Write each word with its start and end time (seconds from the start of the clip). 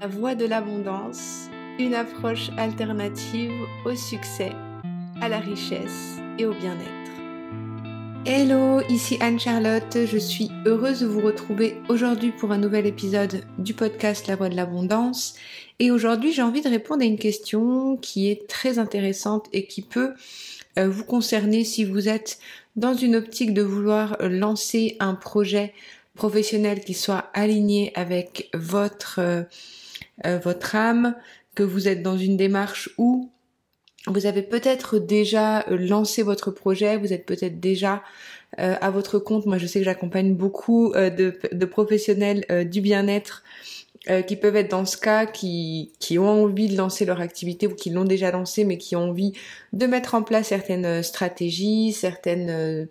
La 0.00 0.06
voie 0.06 0.36
de 0.36 0.44
l'abondance, 0.44 1.48
une 1.80 1.92
approche 1.92 2.50
alternative 2.56 3.50
au 3.84 3.96
succès, 3.96 4.52
à 5.20 5.28
la 5.28 5.40
richesse 5.40 6.18
et 6.38 6.46
au 6.46 6.54
bien-être. 6.54 8.24
Hello, 8.24 8.80
ici 8.88 9.18
Anne-Charlotte, 9.20 10.06
je 10.06 10.16
suis 10.16 10.52
heureuse 10.66 11.00
de 11.00 11.06
vous 11.06 11.20
retrouver 11.20 11.78
aujourd'hui 11.88 12.30
pour 12.30 12.52
un 12.52 12.58
nouvel 12.58 12.86
épisode 12.86 13.42
du 13.58 13.74
podcast 13.74 14.28
La 14.28 14.36
voie 14.36 14.48
de 14.48 14.54
l'abondance. 14.54 15.34
Et 15.80 15.90
aujourd'hui 15.90 16.32
j'ai 16.32 16.42
envie 16.42 16.62
de 16.62 16.68
répondre 16.68 17.02
à 17.02 17.06
une 17.06 17.18
question 17.18 17.96
qui 17.96 18.30
est 18.30 18.46
très 18.48 18.78
intéressante 18.78 19.46
et 19.52 19.66
qui 19.66 19.82
peut 19.82 20.14
euh, 20.78 20.88
vous 20.88 21.04
concerner 21.04 21.64
si 21.64 21.84
vous 21.84 22.08
êtes 22.08 22.38
dans 22.76 22.94
une 22.94 23.16
optique 23.16 23.52
de 23.52 23.62
vouloir 23.62 24.16
lancer 24.20 24.96
un 25.00 25.16
projet 25.16 25.74
professionnel 26.14 26.84
qui 26.84 26.94
soit 26.94 27.30
aligné 27.34 27.90
avec 27.96 28.48
votre 28.54 29.46
euh, 30.26 30.38
votre 30.38 30.74
âme, 30.74 31.14
que 31.54 31.62
vous 31.62 31.88
êtes 31.88 32.02
dans 32.02 32.16
une 32.16 32.36
démarche 32.36 32.90
où 32.98 33.30
vous 34.06 34.26
avez 34.26 34.42
peut-être 34.42 34.98
déjà 34.98 35.66
euh, 35.68 35.76
lancé 35.76 36.22
votre 36.22 36.50
projet, 36.50 36.96
vous 36.96 37.12
êtes 37.12 37.26
peut-être 37.26 37.60
déjà 37.60 38.02
euh, 38.58 38.76
à 38.80 38.90
votre 38.90 39.18
compte. 39.18 39.46
Moi, 39.46 39.58
je 39.58 39.66
sais 39.66 39.80
que 39.80 39.84
j'accompagne 39.84 40.34
beaucoup 40.34 40.92
de, 40.94 41.64
professionnels 41.64 42.44
du 42.70 42.80
bien-être 42.80 43.42
qui 44.26 44.36
peuvent 44.36 44.56
être 44.56 44.70
dans 44.70 44.86
ce 44.86 44.96
cas, 44.96 45.26
qui, 45.26 45.92
qui 45.98 46.18
ont 46.18 46.44
envie 46.44 46.68
de 46.68 46.76
lancer 46.76 47.04
leur 47.04 47.20
activité 47.20 47.66
ou 47.66 47.74
qui 47.74 47.90
l'ont 47.90 48.04
déjà 48.04 48.30
lancé, 48.30 48.64
mais 48.64 48.78
qui 48.78 48.96
ont 48.96 49.10
envie 49.10 49.34
de 49.74 49.84
mettre 49.84 50.14
en 50.14 50.22
place 50.22 50.46
certaines 50.46 51.02
stratégies, 51.02 51.92
certaines 51.92 52.88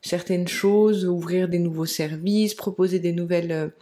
certaines 0.00 0.48
choses, 0.48 1.04
ouvrir 1.04 1.48
des 1.48 1.58
nouveaux 1.58 1.86
services, 1.86 2.54
proposer 2.54 2.98
des 2.98 3.12
nouvelles 3.12 3.72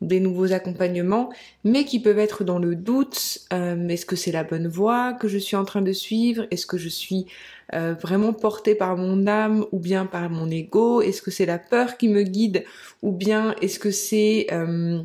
des 0.00 0.20
nouveaux 0.20 0.52
accompagnements, 0.52 1.30
mais 1.64 1.84
qui 1.84 2.00
peuvent 2.00 2.18
être 2.18 2.44
dans 2.44 2.58
le 2.58 2.74
doute. 2.74 3.40
Euh, 3.52 3.88
est-ce 3.88 4.06
que 4.06 4.16
c'est 4.16 4.32
la 4.32 4.44
bonne 4.44 4.68
voie 4.68 5.14
que 5.14 5.28
je 5.28 5.38
suis 5.38 5.56
en 5.56 5.64
train 5.64 5.82
de 5.82 5.92
suivre? 5.92 6.46
Est-ce 6.50 6.66
que 6.66 6.78
je 6.78 6.88
suis 6.88 7.26
euh, 7.74 7.94
vraiment 7.94 8.32
portée 8.32 8.74
par 8.74 8.96
mon 8.96 9.26
âme 9.26 9.64
ou 9.72 9.78
bien 9.78 10.06
par 10.06 10.28
mon 10.30 10.50
ego? 10.50 11.00
Est-ce 11.00 11.22
que 11.22 11.30
c'est 11.30 11.46
la 11.46 11.58
peur 11.58 11.96
qui 11.96 12.08
me 12.08 12.22
guide 12.22 12.64
ou 13.02 13.12
bien 13.12 13.54
est-ce 13.62 13.78
que 13.78 13.90
c'est 13.90 14.46
euh, 14.52 15.02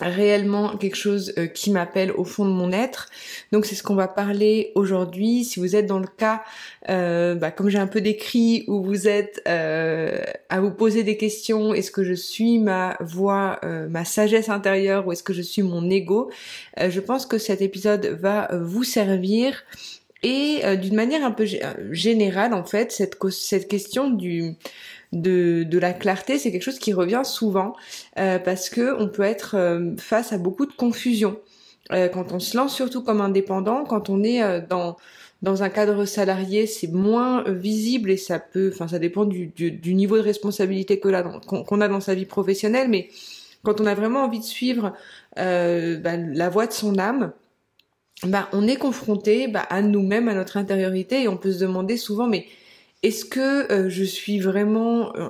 réellement 0.00 0.76
quelque 0.76 0.96
chose 0.96 1.32
euh, 1.38 1.46
qui 1.46 1.70
m'appelle 1.70 2.12
au 2.12 2.24
fond 2.24 2.44
de 2.44 2.50
mon 2.50 2.72
être. 2.72 3.08
Donc 3.52 3.64
c'est 3.66 3.74
ce 3.74 3.82
qu'on 3.82 3.94
va 3.94 4.08
parler 4.08 4.72
aujourd'hui. 4.74 5.44
Si 5.44 5.60
vous 5.60 5.74
êtes 5.74 5.86
dans 5.86 5.98
le 5.98 6.06
cas, 6.06 6.42
euh, 6.90 7.34
bah, 7.34 7.50
comme 7.50 7.68
j'ai 7.68 7.78
un 7.78 7.86
peu 7.86 8.00
décrit, 8.00 8.64
où 8.68 8.82
vous 8.82 9.08
êtes 9.08 9.40
euh, 9.48 10.22
à 10.48 10.60
vous 10.60 10.70
poser 10.70 11.02
des 11.02 11.16
questions, 11.16 11.72
est-ce 11.72 11.90
que 11.90 12.04
je 12.04 12.14
suis 12.14 12.58
ma 12.58 12.96
voix, 13.00 13.60
ma 13.90 14.04
sagesse 14.04 14.48
intérieure 14.48 15.06
ou 15.06 15.12
est-ce 15.12 15.22
que 15.22 15.32
je 15.32 15.42
suis 15.42 15.62
mon 15.62 15.88
ego 15.90 16.30
Je 16.78 17.00
pense 17.00 17.26
que 17.26 17.38
cet 17.38 17.62
épisode 17.62 18.06
va 18.20 18.48
vous 18.52 18.84
servir. 18.84 19.64
Et 20.22 20.62
d'une 20.78 20.94
manière 20.94 21.24
un 21.24 21.30
peu 21.30 21.46
générale, 21.90 22.54
en 22.54 22.64
fait, 22.64 22.90
cette, 22.90 23.16
cette 23.30 23.68
question 23.68 24.10
du 24.10 24.56
de, 25.12 25.62
de 25.62 25.78
la 25.78 25.92
clarté, 25.92 26.38
c'est 26.38 26.52
quelque 26.52 26.62
chose 26.62 26.78
qui 26.78 26.92
revient 26.92 27.22
souvent 27.24 27.74
euh, 28.18 28.38
parce 28.38 28.68
que 28.68 29.00
on 29.00 29.08
peut 29.08 29.22
être 29.22 29.56
euh, 29.56 29.96
face 29.98 30.32
à 30.32 30.38
beaucoup 30.38 30.66
de 30.66 30.72
confusion. 30.72 31.38
Euh, 31.92 32.08
quand 32.08 32.32
on 32.32 32.40
se 32.40 32.56
lance 32.56 32.74
surtout 32.74 33.02
comme 33.02 33.20
indépendant, 33.20 33.84
quand 33.84 34.10
on 34.10 34.22
est 34.22 34.60
dans 34.68 34.96
dans 35.42 35.62
un 35.62 35.68
cadre 35.68 36.06
salarié, 36.06 36.66
c'est 36.66 36.90
moins 36.90 37.44
visible 37.46 38.10
et 38.10 38.16
ça 38.16 38.38
peut, 38.38 38.70
enfin 38.72 38.88
ça 38.88 38.98
dépend 38.98 39.26
du, 39.26 39.48
du, 39.48 39.94
niveau 39.94 40.16
de 40.16 40.22
responsabilité 40.22 40.98
que 40.98 41.08
qu'on 41.46 41.80
a 41.82 41.88
dans 41.88 42.00
sa 42.00 42.14
vie 42.14 42.24
professionnelle, 42.24 42.88
mais 42.88 43.10
quand 43.62 43.80
on 43.80 43.86
a 43.86 43.94
vraiment 43.94 44.24
envie 44.24 44.38
de 44.38 44.44
suivre 44.44 44.94
bah, 45.36 46.16
la 46.16 46.48
voie 46.48 46.66
de 46.66 46.72
son 46.72 46.98
âme, 46.98 47.32
bah, 48.24 48.48
on 48.52 48.66
est 48.66 48.76
confronté 48.76 49.46
bah, 49.46 49.66
à 49.68 49.82
nous-mêmes, 49.82 50.28
à 50.28 50.34
notre 50.34 50.56
intériorité, 50.56 51.22
et 51.24 51.28
on 51.28 51.36
peut 51.36 51.52
se 51.52 51.60
demander 51.60 51.98
souvent, 51.98 52.26
mais 52.26 52.46
est-ce 53.02 53.24
que 53.24 53.70
euh, 53.72 53.88
je 53.88 54.04
suis 54.04 54.40
vraiment 54.40 55.14
euh, 55.16 55.28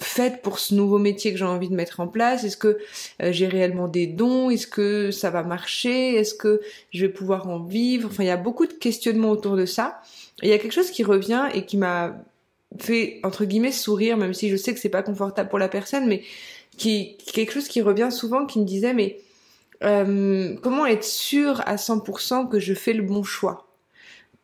faite 0.00 0.42
pour 0.42 0.58
ce 0.58 0.74
nouveau 0.74 0.98
métier 0.98 1.32
que 1.32 1.38
j'ai 1.38 1.44
envie 1.44 1.68
de 1.68 1.74
mettre 1.74 2.00
en 2.00 2.08
place? 2.08 2.44
Est-ce 2.44 2.56
que 2.56 2.78
euh, 3.22 3.32
j'ai 3.32 3.46
réellement 3.46 3.88
des 3.88 4.06
dons? 4.06 4.50
Est-ce 4.50 4.66
que 4.66 5.10
ça 5.10 5.30
va 5.30 5.42
marcher? 5.42 6.14
Est-ce 6.14 6.34
que 6.34 6.60
je 6.92 7.06
vais 7.06 7.12
pouvoir 7.12 7.48
en 7.48 7.60
vivre? 7.60 8.08
Enfin, 8.10 8.22
il 8.22 8.28
y 8.28 8.30
a 8.30 8.36
beaucoup 8.36 8.66
de 8.66 8.72
questionnements 8.72 9.30
autour 9.30 9.56
de 9.56 9.66
ça. 9.66 10.00
Il 10.42 10.48
y 10.48 10.52
a 10.52 10.58
quelque 10.58 10.72
chose 10.72 10.90
qui 10.90 11.02
revient 11.02 11.48
et 11.52 11.66
qui 11.66 11.76
m'a 11.76 12.16
fait 12.78 13.20
entre 13.24 13.44
guillemets 13.44 13.72
sourire, 13.72 14.16
même 14.16 14.34
si 14.34 14.48
je 14.50 14.56
sais 14.56 14.72
que 14.74 14.80
c'est 14.80 14.88
pas 14.88 15.02
confortable 15.02 15.48
pour 15.48 15.58
la 15.58 15.68
personne, 15.68 16.06
mais 16.06 16.22
qui 16.76 17.16
quelque 17.32 17.52
chose 17.52 17.66
qui 17.66 17.82
revient 17.82 18.10
souvent, 18.12 18.46
qui 18.46 18.60
me 18.60 18.64
disait 18.64 18.94
mais 18.94 19.20
comment 19.80 20.86
être 20.86 21.04
sûr 21.04 21.60
à 21.66 21.76
100% 21.76 22.48
que 22.48 22.60
je 22.60 22.74
fais 22.74 22.92
le 22.92 23.02
bon 23.02 23.22
choix? 23.24 23.67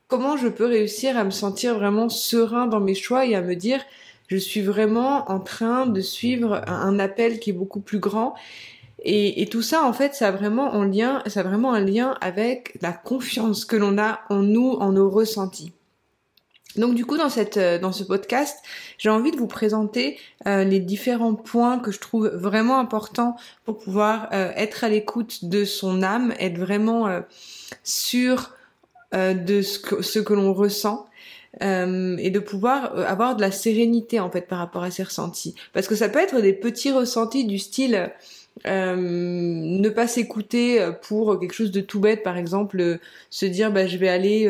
Comment 0.09 0.37
je 0.37 0.49
peux 0.49 0.67
réussir 0.67 1.17
à 1.17 1.25
me 1.25 1.31
sentir 1.31 1.75
vraiment 1.75 2.09
serein 2.09 2.67
dans 2.67 2.81
mes 2.81 2.95
choix 2.95 3.27
et 3.27 3.35
à 3.35 3.43
me 3.43 3.55
dire 3.55 3.81
je 4.29 4.37
suis 4.37 4.63
vraiment 4.63 5.31
en 5.31 5.41
train 5.41 5.87
de 5.87 6.01
suivre 6.01 6.63
un 6.67 6.99
appel 6.99 7.41
qui 7.41 7.51
est 7.51 7.55
beaucoup 7.55 7.81
plus 7.81 7.99
grand. 7.99 8.35
Et, 9.07 9.47
tout 9.51 9.61
ça 9.61 9.85
en 9.85 9.93
fait 9.93 10.15
ça 10.15 10.29
a 10.29 10.31
vraiment 10.33 10.73
en 10.73 10.85
lien 10.85 11.23
ça 11.27 11.43
vraiment 11.43 11.75
un 11.75 11.85
lien 11.85 12.17
avec 12.23 12.79
la 12.81 12.93
confiance 12.93 13.67
que 13.67 13.77
l'on 13.77 13.99
a 13.99 14.21
en 14.31 14.41
nous 14.43 14.71
en 14.73 14.93
nos 14.93 15.11
ressentis. 15.11 15.73
Donc 16.77 16.95
du 16.95 17.05
coup 17.05 17.17
dans 17.17 17.29
cette 17.29 17.59
dans 17.59 17.93
ce 17.93 18.03
podcast, 18.03 18.59
j'ai 18.99 19.11
envie 19.11 19.31
de 19.31 19.37
vous 19.37 19.47
présenter 19.47 20.19
euh, 20.47 20.65
les 20.65 20.81
différents 20.81 21.35
points 21.35 21.79
que 21.79 21.93
je 21.93 22.01
trouve 22.01 22.29
vraiment 22.29 22.79
importants 22.79 23.37
pour 23.65 23.79
pouvoir 23.79 24.29
euh, 24.33 24.51
être 24.57 24.85
à 24.85 24.89
l'écoute 24.89 25.45
de 25.45 25.65
son 25.65 26.03
âme, 26.03 26.33
être 26.41 26.59
vraiment 26.59 27.07
euh, 27.07 27.21
euh, 28.15 28.37
de 29.15 29.63
ce 29.63 29.79
que, 29.79 30.03
ce 30.03 30.19
que 30.19 30.35
l'on 30.35 30.53
ressent. 30.53 31.07
Euh, 31.63 32.17
et 32.19 32.31
de 32.31 32.41
pouvoir 32.41 32.97
euh, 32.97 33.05
avoir 33.07 33.37
de 33.37 33.41
la 33.41 33.53
sérénité 33.53 34.19
en 34.19 34.29
fait 34.29 34.49
par 34.49 34.59
rapport 34.59 34.83
à 34.83 34.91
ces 34.91 35.05
ressentis 35.05 35.55
parce 35.73 35.87
que 35.87 35.95
ça 35.95 36.09
peut 36.09 36.19
être 36.19 36.41
des 36.41 36.53
petits 36.53 36.91
ressentis 36.91 37.45
du 37.45 37.61
style 37.61 38.11
euh, 38.67 38.97
ne 38.97 39.89
pas 39.89 40.09
s'écouter 40.09 40.85
pour 41.03 41.39
quelque 41.39 41.53
chose 41.53 41.71
de 41.71 41.81
tout 41.81 42.01
bête 42.01 42.25
par 42.25 42.37
exemple 42.39 42.99
se 43.31 43.47
dire 43.47 43.71
bah 43.71 43.87
je 43.87 43.97
vais 43.99 44.09
aller 44.09 44.47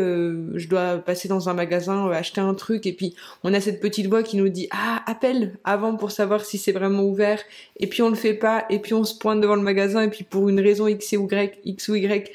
je 0.55 0.67
dois 0.67 0.97
passer 0.97 1.29
dans 1.29 1.51
un 1.51 1.55
magasin 1.55 2.11
acheter 2.11 2.41
un 2.41 2.55
truc 2.55 2.87
et 2.87 2.95
puis 2.95 3.15
on 3.43 3.53
a 3.53 3.61
cette 3.61 3.81
petite 3.81 4.07
voix 4.07 4.23
qui 4.23 4.39
nous 4.39 4.49
dit 4.49 4.69
ah 4.71 5.03
appelle 5.07 5.59
avant 5.65 5.97
pour 5.97 6.11
savoir 6.11 6.43
si 6.43 6.57
c'est 6.57 6.73
vraiment 6.73 7.03
ouvert 7.03 7.41
et 7.81 7.87
puis 7.87 8.01
on 8.01 8.09
le 8.09 8.15
fait 8.15 8.35
pas 8.35 8.65
et 8.71 8.79
puis 8.79 8.95
on 8.95 9.05
se 9.05 9.19
pointe 9.19 9.43
devant 9.43 9.57
le 9.57 9.63
magasin 9.63 10.03
et 10.03 10.09
puis 10.09 10.25
pour 10.25 10.49
une 10.49 10.61
raison 10.61 10.87
x 10.87 11.13
ou 11.13 11.29
y 11.31 11.59
x 11.65 11.89
ou 11.89 11.97
y 11.97 12.31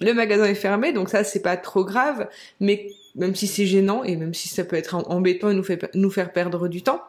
le 0.00 0.12
magasin 0.12 0.44
est 0.44 0.54
fermé, 0.54 0.92
donc 0.92 1.08
ça 1.08 1.24
c'est 1.24 1.42
pas 1.42 1.56
trop 1.56 1.84
grave, 1.84 2.28
mais 2.60 2.88
même 3.14 3.34
si 3.34 3.46
c'est 3.46 3.66
gênant 3.66 4.02
et 4.04 4.16
même 4.16 4.34
si 4.34 4.48
ça 4.48 4.64
peut 4.64 4.76
être 4.76 4.94
embêtant 4.94 5.50
et 5.50 5.54
nous, 5.94 6.10
faire 6.10 6.32
perdre 6.32 6.68
du 6.68 6.82
temps. 6.82 7.02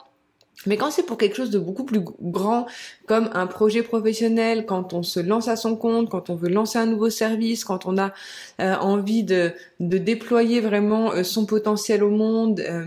Mais 0.65 0.77
quand 0.77 0.89
c'est 0.89 1.03
pour 1.03 1.17
quelque 1.17 1.35
chose 1.35 1.49
de 1.49 1.59
beaucoup 1.59 1.83
plus 1.83 1.99
grand, 1.99 2.65
comme 3.07 3.29
un 3.33 3.45
projet 3.45 3.83
professionnel, 3.83 4.65
quand 4.65 4.93
on 4.93 5.03
se 5.03 5.19
lance 5.19 5.47
à 5.47 5.57
son 5.57 5.75
compte, 5.75 6.09
quand 6.09 6.29
on 6.29 6.35
veut 6.35 6.49
lancer 6.49 6.79
un 6.79 6.85
nouveau 6.85 7.09
service, 7.09 7.65
quand 7.65 7.85
on 7.85 7.97
a 7.97 8.13
euh, 8.61 8.75
envie 8.75 9.23
de, 9.23 9.51
déployer 9.79 10.61
vraiment 10.61 11.11
euh, 11.11 11.23
son 11.23 11.45
potentiel 11.45 12.03
au 12.03 12.09
monde, 12.09 12.61
euh, 12.61 12.85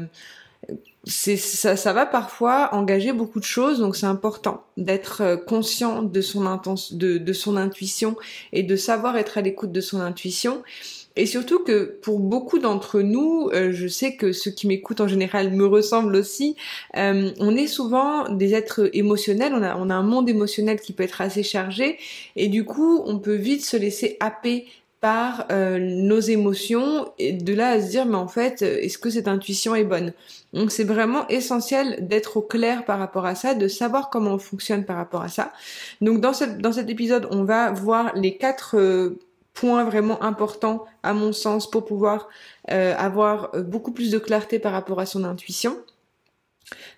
ça, 1.09 1.77
ça 1.77 1.93
va 1.93 2.07
parfois 2.07 2.69
engager 2.73 3.13
beaucoup 3.13 3.41
de 3.41 3.45
choses, 3.45 3.79
donc 3.79 3.97
c'est 3.97 4.07
important 4.07 4.65
d'être 4.77 5.23
euh, 5.23 5.37
conscient 5.37 6.03
de 6.03 6.21
son 6.21 7.57
intuition 7.57 8.17
et 8.53 8.63
de 8.63 8.77
savoir 8.77 9.17
être 9.17 9.39
à 9.39 9.41
l'écoute 9.41 9.73
de 9.73 9.81
son 9.81 10.01
intuition. 10.01 10.63
Et 11.17 11.27
surtout 11.27 11.65
que 11.65 11.99
pour 12.03 12.21
beaucoup 12.21 12.61
d'entre 12.61 13.01
nous, 13.01 13.51
euh, 13.53 13.73
je 13.73 13.89
sais 13.89 14.15
que 14.15 14.33
ceux 14.33 14.53
qui 14.53 14.69
m'écoutent 14.69 15.01
en 15.01 15.09
général 15.09 15.51
me 15.51 15.67
ressemblent 15.67 16.15
aussi, 16.15 16.55
euh, 16.97 17.33
on 17.41 17.57
est 17.57 17.67
souvent 17.67 18.29
des 18.29 18.55
êtres 18.55 18.89
émotionnels, 18.93 19.53
on 19.55 19.91
a 19.91 19.95
un 19.95 20.03
monde 20.03 20.29
émotionnel 20.29 20.81
qui 20.81 20.93
peut 20.93 21.03
être 21.03 21.21
assez 21.21 21.43
chargé, 21.43 21.99
et 22.37 22.49
du 22.49 22.65
coup 22.65 23.03
on 23.05 23.19
peut 23.19 23.35
vite 23.35 23.65
se 23.65 23.77
laisser 23.77 24.17
happer 24.21 24.67
par 25.01 25.47
euh, 25.51 25.79
nos 25.79 26.19
émotions 26.19 27.13
et 27.19 27.33
de 27.33 27.55
là 27.55 27.71
à 27.71 27.81
se 27.81 27.89
dire 27.89 28.05
mais 28.07 28.17
en 28.17 28.29
fait 28.29 28.63
est-ce 28.63 28.99
que 28.99 29.11
cette 29.11 29.29
intuition 29.29 29.75
est 29.75 29.85
bonne? 29.85 30.13
Donc 30.53 30.73
c'est 30.73 30.85
vraiment 30.85 31.27
essentiel 31.29 32.07
d'être 32.07 32.39
au 32.39 32.43
clair 32.43 32.85
par 32.85 32.99
rapport 32.99 33.27
à 33.27 33.35
ça 33.35 33.55
de 33.55 33.69
savoir 33.69 34.11
comment 34.11 34.33
on 34.33 34.39
fonctionne 34.39 34.85
par 34.85 34.97
rapport 34.97 35.23
à 35.23 35.29
ça. 35.29 35.53
Donc 36.01 36.21
dans 36.21 36.33
cette 36.33 36.59
dans 36.59 36.73
cet 36.73 36.91
épisode 36.91 37.29
on 37.31 37.45
va 37.45 37.71
voir 37.71 38.13
les 38.17 38.37
quatre 38.37 38.77
euh, 38.77 39.19
points 39.55 39.85
vraiment 39.85 40.23
importants 40.23 40.85
à 41.03 41.13
mon 41.13 41.33
sens 41.33 41.71
pour 41.71 41.85
pouvoir 41.85 42.29
euh, 42.71 42.95
avoir 42.97 43.53
beaucoup 43.63 43.93
plus 43.93 44.11
de 44.11 44.19
clarté 44.19 44.59
par 44.59 44.73
rapport 44.73 45.01
à 45.01 45.07
son 45.07 45.25
intuition 45.25 45.77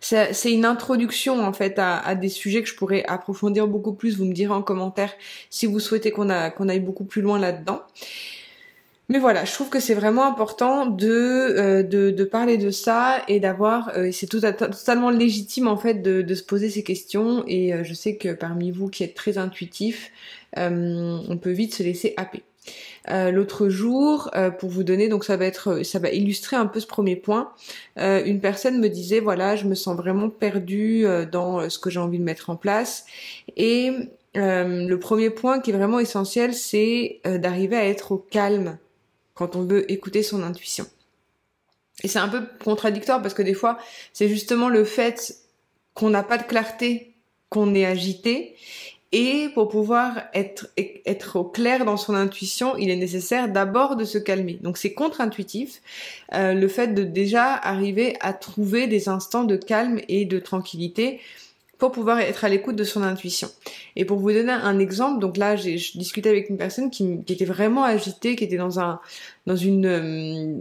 c'est 0.00 0.52
une 0.52 0.64
introduction 0.64 1.44
en 1.44 1.52
fait 1.52 1.78
à, 1.78 2.14
des 2.14 2.28
sujets 2.28 2.62
que 2.62 2.68
je 2.68 2.74
pourrais 2.74 3.04
approfondir 3.04 3.68
beaucoup 3.68 3.92
plus. 3.92 4.16
Vous 4.16 4.24
me 4.24 4.32
direz 4.32 4.54
en 4.54 4.62
commentaire 4.62 5.12
si 5.50 5.66
vous 5.66 5.80
souhaitez 5.80 6.10
qu'on 6.10 6.28
qu'on 6.56 6.68
aille 6.68 6.80
beaucoup 6.80 7.04
plus 7.04 7.22
loin 7.22 7.38
là-dedans. 7.38 7.82
Mais 9.10 9.18
voilà, 9.18 9.44
je 9.44 9.52
trouve 9.52 9.70
que 9.70 9.80
c'est 9.80 9.94
vraiment 9.94 10.24
important 10.24 10.86
de, 10.86 11.08
euh, 11.08 12.26
parler 12.26 12.58
de 12.58 12.70
ça 12.70 13.24
et 13.26 13.40
d'avoir, 13.40 13.90
euh, 13.96 14.12
c'est 14.12 14.28
tout, 14.28 14.40
totalement 14.40 15.10
légitime 15.10 15.66
en 15.66 15.76
fait 15.76 15.94
de, 15.94 16.34
se 16.34 16.44
poser 16.44 16.70
ces 16.70 16.84
questions 16.84 17.42
et 17.48 17.74
euh, 17.74 17.82
je 17.82 17.92
sais 17.92 18.14
que 18.14 18.32
parmi 18.32 18.70
vous 18.70 18.88
qui 18.88 19.02
êtes 19.02 19.14
très 19.14 19.36
intuitif, 19.36 20.12
on 20.56 21.38
peut 21.42 21.50
vite 21.50 21.74
se 21.74 21.82
laisser 21.82 22.14
happer. 22.16 22.44
L'autre 23.10 23.68
jour, 23.68 24.30
pour 24.58 24.70
vous 24.70 24.84
donner, 24.84 25.08
donc 25.08 25.24
ça 25.24 25.36
va 25.36 25.44
être, 25.44 25.82
ça 25.82 25.98
va 25.98 26.10
illustrer 26.10 26.56
un 26.56 26.66
peu 26.66 26.80
ce 26.80 26.86
premier 26.86 27.16
point. 27.16 27.52
une 27.96 28.40
personne 28.40 28.78
me 28.78 28.88
disait, 28.88 29.20
voilà, 29.20 29.56
je 29.56 29.66
me 29.66 29.74
sens 29.74 29.96
vraiment 29.96 30.28
perdue 30.28 31.04
dans 31.30 31.68
ce 31.68 31.78
que 31.78 31.90
j'ai 31.90 32.00
envie 32.00 32.18
de 32.18 32.24
mettre 32.24 32.50
en 32.50 32.56
place, 32.56 33.04
et 33.56 33.92
le 34.34 34.94
premier 34.96 35.30
point 35.30 35.60
qui 35.60 35.70
est 35.70 35.74
vraiment 35.74 35.98
essentiel, 35.98 36.54
c'est 36.54 37.20
d'arriver 37.24 37.76
à 37.76 37.86
être 37.86 38.12
au 38.12 38.18
calme 38.18 38.78
quand 39.34 39.56
on 39.56 39.62
veut 39.62 39.90
écouter 39.90 40.22
son 40.22 40.42
intuition. 40.42 40.86
Et 42.02 42.08
c'est 42.08 42.18
un 42.18 42.28
peu 42.28 42.42
contradictoire 42.64 43.20
parce 43.20 43.34
que 43.34 43.42
des 43.42 43.54
fois, 43.54 43.78
c'est 44.12 44.28
justement 44.28 44.68
le 44.68 44.84
fait 44.84 45.34
qu'on 45.94 46.10
n'a 46.10 46.22
pas 46.22 46.38
de 46.38 46.44
clarté, 46.44 47.14
qu'on 47.48 47.74
est 47.74 47.84
agité. 47.84 48.56
Et 49.12 49.48
pour 49.54 49.68
pouvoir 49.68 50.22
être, 50.34 50.68
être 50.76 51.36
au 51.36 51.44
clair 51.44 51.84
dans 51.84 51.96
son 51.96 52.14
intuition, 52.14 52.76
il 52.76 52.90
est 52.90 52.96
nécessaire 52.96 53.48
d'abord 53.48 53.96
de 53.96 54.04
se 54.04 54.18
calmer. 54.18 54.58
Donc 54.62 54.78
c'est 54.78 54.92
contre-intuitif, 54.92 55.82
euh, 56.32 56.54
le 56.54 56.68
fait 56.68 56.94
de 56.94 57.02
déjà 57.02 57.54
arriver 57.54 58.16
à 58.20 58.32
trouver 58.32 58.86
des 58.86 59.08
instants 59.08 59.42
de 59.42 59.56
calme 59.56 60.00
et 60.08 60.26
de 60.26 60.38
tranquillité 60.38 61.18
pour 61.78 61.90
pouvoir 61.90 62.20
être 62.20 62.44
à 62.44 62.48
l'écoute 62.48 62.76
de 62.76 62.84
son 62.84 63.02
intuition. 63.02 63.48
Et 63.96 64.04
pour 64.04 64.18
vous 64.18 64.30
donner 64.30 64.52
un 64.52 64.78
exemple, 64.78 65.18
donc 65.18 65.36
là 65.38 65.56
j'ai 65.56 65.74
discuté 65.74 66.28
avec 66.28 66.48
une 66.48 66.58
personne 66.58 66.90
qui, 66.90 67.20
était 67.26 67.46
vraiment 67.46 67.82
agitée, 67.82 68.36
qui 68.36 68.44
était 68.44 68.58
dans 68.58 68.78
un 68.78 69.00
dans 69.46 69.56
une 69.56 69.86
euh, 69.86 70.54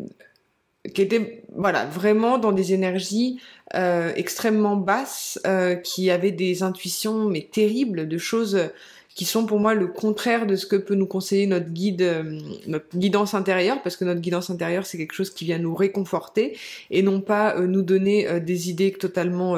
qui 0.94 1.02
était 1.02 1.44
voilà 1.56 1.86
vraiment 1.86 2.38
dans 2.38 2.52
des 2.52 2.74
énergies 2.74 3.40
euh, 3.76 4.12
extrêmement 4.16 4.76
basses, 4.76 5.40
euh, 5.46 5.76
qui 5.76 6.10
avait 6.10 6.32
des 6.32 6.64
intuitions 6.64 7.26
mais 7.26 7.48
terribles 7.52 8.08
de 8.08 8.18
choses 8.18 8.70
qui 9.20 9.26
sont 9.26 9.46
pour 9.46 9.60
moi 9.60 9.74
le 9.74 9.88
contraire 9.88 10.48
de 10.48 10.56
ce 10.56 10.66
que 10.66 10.78
peut 10.78 10.96
nous 10.96 11.06
conseiller 11.06 11.46
notre 11.46 11.70
guide, 11.70 12.02
euh, 12.02 12.40
notre 12.68 12.98
guidance 12.98 13.34
intérieure, 13.34 13.82
parce 13.82 13.98
que 13.98 14.06
notre 14.06 14.22
guidance 14.22 14.50
intérieure 14.50 14.86
c'est 14.86 14.98
quelque 14.98 15.12
chose 15.12 15.30
qui 15.30 15.44
vient 15.44 15.58
nous 15.58 15.76
réconforter 15.76 16.58
et 16.90 17.02
non 17.02 17.20
pas 17.20 17.58
euh, 17.58 17.68
nous 17.68 17.82
donner 17.82 18.30
euh, 18.30 18.40
des 18.40 18.70
idées 18.70 18.94
totalement 18.94 19.58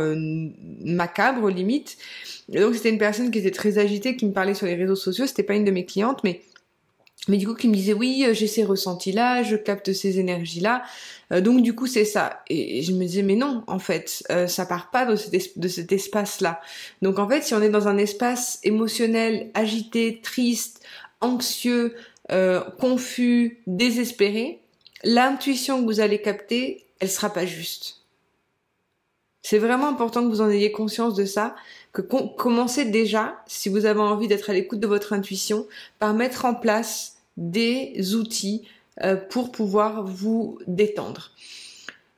macabres 0.84 1.50
limite. 1.50 1.98
Et 2.52 2.60
donc 2.60 2.74
c'était 2.74 2.90
une 2.90 2.98
personne 2.98 3.30
qui 3.30 3.38
était 3.38 3.52
très 3.52 3.78
agitée, 3.78 4.16
qui 4.16 4.26
me 4.26 4.32
parlait 4.32 4.56
sur 4.56 4.66
les 4.66 4.74
réseaux 4.74 4.96
sociaux, 4.96 5.28
c'était 5.28 5.44
pas 5.44 5.54
une 5.54 5.66
de 5.66 5.70
mes 5.70 5.86
clientes, 5.86 6.24
mais 6.24 6.42
mais 7.28 7.38
du 7.38 7.48
coup 7.48 7.54
qui 7.54 7.68
me 7.68 7.74
disait 7.74 7.94
oui 7.94 8.26
j'ai 8.32 8.48
ces 8.48 8.64
ressentis 8.64 9.12
là 9.12 9.44
je 9.44 9.56
capte 9.56 9.94
ces 9.94 10.20
énergies 10.20 10.60
là 10.60 10.84
euh, 11.32 11.42
donc 11.42 11.62
du 11.62 11.76
coup 11.76 11.88
c'est 11.88 12.06
ça. 12.06 12.44
Et, 12.50 12.82
je 12.82 12.94
me 12.94 13.06
disais 13.06 13.22
mais 13.22 13.36
non 13.36 13.64
en 13.68 13.80
fait 13.80 14.24
euh, 14.32 14.48
ça 14.48 14.66
part 14.66 14.92
pas 14.92 15.06
de 15.06 15.16
cet, 15.16 15.60
de 15.60 15.68
cet 15.68 15.92
espace 15.92 16.42
là 16.42 16.62
donc 17.02 17.20
en 17.20 17.28
fait 17.28 17.44
si 17.44 17.54
on 17.54 17.62
est 17.62 17.70
dans 17.70 17.88
un 17.88 17.98
espace 17.98 18.60
émotionnel 18.64 19.52
agité 19.54 20.20
triste 20.22 20.82
anxieux 21.22 21.96
euh, 22.32 22.62
confus 22.80 23.62
désespéré 23.68 24.60
l'intuition 25.04 25.82
que 25.82 25.86
vous 25.86 26.00
allez 26.00 26.22
capter 26.22 26.86
elle 27.02 27.10
sera 27.10 27.32
pas 27.32 27.46
juste. 27.46 27.98
C'est 29.42 29.58
vraiment 29.58 29.88
important 29.88 30.22
que 30.22 30.28
vous 30.28 30.42
en 30.42 30.50
ayez 30.50 30.72
conscience 30.72 31.16
de 31.16 31.26
ça, 31.26 31.56
que 31.94 32.02
commencez 32.02 32.86
déjà, 32.86 33.44
si 33.48 33.70
vous 33.70 33.86
avez 33.86 34.00
envie 34.00 34.28
d'être 34.28 34.50
à 34.50 34.54
l'écoute 34.54 34.80
de 34.80 34.88
votre 34.88 35.14
intuition, 35.14 35.68
par 36.00 36.14
mettre 36.14 36.46
en 36.46 36.54
place 36.54 37.18
des 37.38 38.16
outils 38.16 38.64
euh, 39.04 39.16
pour 39.16 39.52
pouvoir 39.52 40.06
vous 40.06 40.60
détendre. 40.68 41.32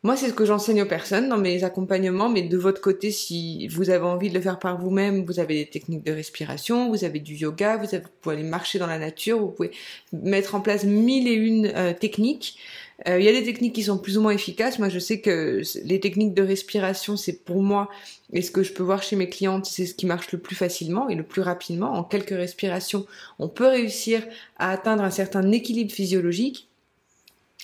Moi, 0.06 0.18
c'est 0.18 0.28
ce 0.28 0.34
que 0.34 0.44
j'enseigne 0.44 0.81
aux 0.81 0.88
personnes 0.88 1.30
dans 1.30 1.38
mes 1.38 1.64
accompagnements, 1.64 2.28
mais 2.28 2.42
de 2.42 2.58
votre 2.58 2.81
côté, 2.81 3.10
si 3.10 3.70
vous 3.70 3.90
avez 3.90 4.04
envie 4.04 4.28
de 4.28 4.34
le 4.34 4.42
faire 4.42 4.60
par 4.60 4.78
vous-même, 4.78 5.24
vous 5.24 5.40
avez 5.40 5.64
des 5.64 5.70
techniques 5.70 6.04
de 6.04 6.12
respiration, 6.12 6.90
vous 6.90 7.06
avez 7.06 7.20
du 7.20 7.36
yoga, 7.36 7.78
vous, 7.78 7.88
pouvez 8.20 8.36
aller 8.36 8.44
marcher 8.44 8.80
dans 8.80 8.88
la 8.88 9.00
nature, 9.00 9.40
vous 9.40 9.48
pouvez 9.48 9.72
mettre 10.12 10.56
en 10.56 10.60
place 10.60 10.84
mille 10.84 11.30
et 11.30 11.34
une 11.34 11.68
euh, 11.68 11.94
techniques. 11.94 12.58
Euh, 13.07 13.19
il 13.19 13.25
y 13.25 13.27
a 13.27 13.31
des 13.31 13.44
techniques 13.44 13.73
qui 13.73 13.83
sont 13.83 13.97
plus 13.97 14.17
ou 14.17 14.21
moins 14.21 14.31
efficaces. 14.31 14.79
Moi, 14.79 14.89
je 14.89 15.00
sais 15.00 15.19
que 15.19 15.61
les 15.83 16.00
techniques 16.00 16.33
de 16.33 16.44
respiration, 16.44 17.17
c'est 17.17 17.44
pour 17.44 17.61
moi, 17.61 17.89
et 18.31 18.41
ce 18.41 18.51
que 18.51 18.63
je 18.63 18.73
peux 18.73 18.83
voir 18.83 19.03
chez 19.03 19.15
mes 19.15 19.29
clientes, 19.29 19.65
c'est 19.65 19.85
ce 19.85 19.94
qui 19.94 20.05
marche 20.05 20.31
le 20.31 20.39
plus 20.39 20.55
facilement 20.55 21.09
et 21.09 21.15
le 21.15 21.23
plus 21.23 21.41
rapidement. 21.41 21.94
En 21.94 22.03
quelques 22.03 22.29
respirations, 22.29 23.05
on 23.39 23.50
peut 23.50 23.67
réussir 23.67 24.23
à 24.57 24.71
atteindre 24.71 25.03
un 25.03 25.11
certain 25.11 25.51
équilibre 25.51 25.91
physiologique 25.91 26.69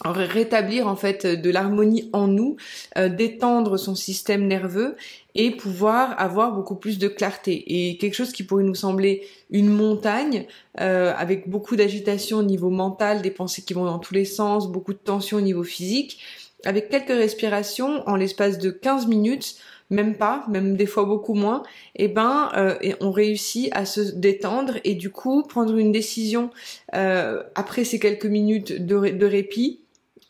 rétablir 0.06 0.88
en 0.88 0.96
fait 0.96 1.26
de 1.26 1.50
l'harmonie 1.50 2.10
en 2.14 2.28
nous, 2.28 2.56
euh, 2.98 3.10
détendre 3.10 3.78
son 3.78 3.96
système 3.96 4.48
nerveux 4.48 4.96
et 5.36 5.52
pouvoir 5.52 6.20
avoir 6.20 6.54
beaucoup 6.54 6.76
plus 6.76 6.98
de 7.00 7.08
clarté. 7.08 7.64
Et 7.68 7.98
quelque 7.98 8.14
chose 8.14 8.32
qui 8.32 8.44
pourrait 8.44 8.64
nous 8.64 8.76
sembler 8.76 9.28
une 9.52 9.70
montagne, 9.70 10.46
euh, 10.80 11.14
avec 11.18 11.50
beaucoup 11.50 11.76
d'agitation 11.76 12.38
au 12.38 12.44
niveau 12.44 12.70
mental, 12.70 13.22
des 13.22 13.32
pensées 13.32 13.62
qui 13.62 13.74
vont 13.74 13.86
dans 13.86 14.00
tous 14.00 14.14
les 14.14 14.26
sens, 14.26 14.72
beaucoup 14.72 14.94
de 14.94 15.00
tension 15.00 15.38
au 15.38 15.42
niveau 15.42 15.64
physique, 15.64 16.20
avec 16.66 16.90
quelques 16.90 17.10
respirations 17.10 18.08
en 18.08 18.16
l'espace 18.16 18.58
de 18.58 18.72
15 18.72 19.08
minutes, 19.08 19.56
même 19.90 20.16
pas, 20.16 20.46
même 20.50 20.78
des 20.78 20.86
fois 20.86 21.06
beaucoup 21.06 21.34
moins, 21.34 21.64
eh 21.96 22.08
ben 22.08 22.52
euh, 22.56 22.76
on 23.02 23.12
réussit 23.12 23.70
à 23.72 23.86
se 23.86 24.02
détendre 24.02 24.76
et 24.84 24.94
du 24.94 25.10
coup 25.10 25.44
prendre 25.44 25.76
une 25.78 25.92
décision 25.92 26.52
après 26.92 27.84
ces 27.86 27.98
quelques 27.98 28.26
minutes 28.26 28.86
de 28.86 29.26
répit 29.26 29.80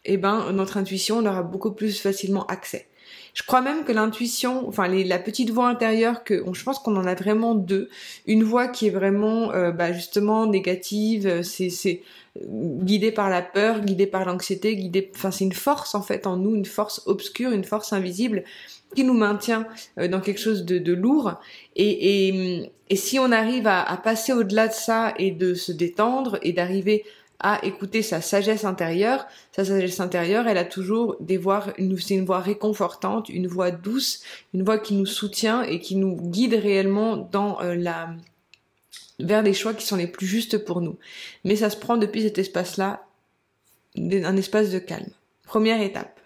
eh 0.06 0.18
ben 0.18 0.52
notre 0.52 0.78
intuition 0.78 1.18
on 1.18 1.26
aura 1.26 1.44
beaucoup 1.44 1.72
plus 1.72 2.00
facilement 2.00 2.46
accès. 2.48 2.90
Je 3.34 3.44
crois 3.44 3.62
même 3.62 3.84
que 3.86 3.92
l'intuition, 3.92 4.68
enfin 4.68 4.88
la 4.88 5.20
petite 5.20 5.52
voix 5.52 5.68
intérieure, 5.68 6.24
que 6.24 6.44
je 6.52 6.64
pense 6.64 6.80
qu'on 6.80 6.96
en 6.96 7.06
a 7.06 7.16
vraiment 7.16 7.56
deux. 7.56 7.90
Une 8.26 8.44
voix 8.44 8.68
qui 8.68 8.88
est 8.88 8.92
vraiment 8.92 9.52
euh, 9.52 9.72
bah, 9.72 9.94
justement 9.94 10.46
négative, 10.46 11.28
euh, 11.28 11.44
c'est 11.44 11.70
c'est 11.70 12.02
euh, 12.38 12.46
guidée 12.82 13.12
par 13.12 13.30
la 13.30 13.42
peur, 13.42 13.82
guidée 13.82 14.08
par 14.08 14.26
l'anxiété, 14.26 14.76
guidée, 14.76 15.12
enfin 15.16 15.32
c'est 15.32 15.46
une 15.46 15.54
force 15.54 15.96
en 15.96 16.02
fait 16.02 16.28
en 16.28 16.38
nous, 16.38 16.56
une 16.56 16.66
force 16.66 17.02
obscure, 17.06 17.52
une 17.52 17.64
force 17.64 17.94
invisible 17.94 18.44
qui 18.96 19.04
nous 19.04 19.14
maintient 19.14 19.68
dans 19.98 20.20
quelque 20.20 20.40
chose 20.40 20.66
de, 20.66 20.80
de 20.80 20.94
lourd. 20.94 21.36
Et, 21.76 22.28
et, 22.28 22.72
et, 22.90 22.96
si 22.96 23.20
on 23.20 23.32
arrive 23.32 23.68
à, 23.68 23.84
à 23.84 23.98
passer 23.98 24.34
au-delà 24.34 24.68
de 24.68 24.74
ça 24.74 25.14
et 25.20 25.30
de 25.30 25.54
se 25.54 25.72
détendre 25.72 26.40
et 26.42 26.54
d'arriver 26.54 27.06
à 27.40 27.64
écouter 27.66 28.02
sa 28.02 28.22
sagesse 28.22 28.66
intérieure. 28.66 29.26
Sa 29.56 29.66
sagesse 29.66 30.00
intérieure, 30.00 30.48
elle 30.48 30.58
a 30.58 30.66
toujours 30.66 31.16
des 31.20 31.38
voix, 31.38 31.66
c'est 32.00 32.16
une 32.16 32.26
voix 32.26 32.40
réconfortante, 32.40 33.30
une 33.30 33.48
voix 33.48 33.72
douce, 33.72 34.22
une 34.54 34.64
voix 34.64 34.78
qui 34.78 34.94
nous 34.94 35.06
soutient 35.06 35.64
et 35.64 35.80
qui 35.80 35.96
nous 35.96 36.16
guide 36.16 36.54
réellement 36.54 37.18
dans 37.18 37.62
euh, 37.62 37.76
la 37.76 38.10
vers 39.20 39.42
les 39.42 39.54
choix 39.54 39.74
qui 39.74 39.86
sont 39.86 39.98
les 39.98 40.08
plus 40.08 40.28
justes 40.28 40.58
pour 40.58 40.82
nous. 40.82 40.98
Mais 41.44 41.58
ça 41.58 41.70
se 41.70 41.76
prend 41.76 41.98
depuis 41.98 42.22
cet 42.22 42.38
espace-là, 42.38 43.06
un 43.98 44.38
espace 44.38 44.72
de 44.72 44.80
calme. 44.80 45.10
Première 45.44 45.82
étape. 45.82 46.20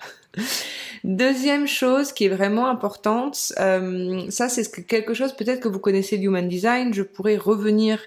Deuxième 1.03 1.67
chose 1.67 2.13
qui 2.13 2.25
est 2.25 2.29
vraiment 2.29 2.67
importante, 2.67 3.51
euh, 3.59 4.23
ça 4.29 4.47
c'est 4.47 4.85
quelque 4.87 5.13
chose 5.13 5.33
peut-être 5.33 5.59
que 5.59 5.67
vous 5.67 5.79
connaissez 5.79 6.15
le 6.15 6.23
Human 6.23 6.47
Design, 6.47 6.93
je 6.93 7.03
pourrais 7.03 7.35
revenir 7.35 7.99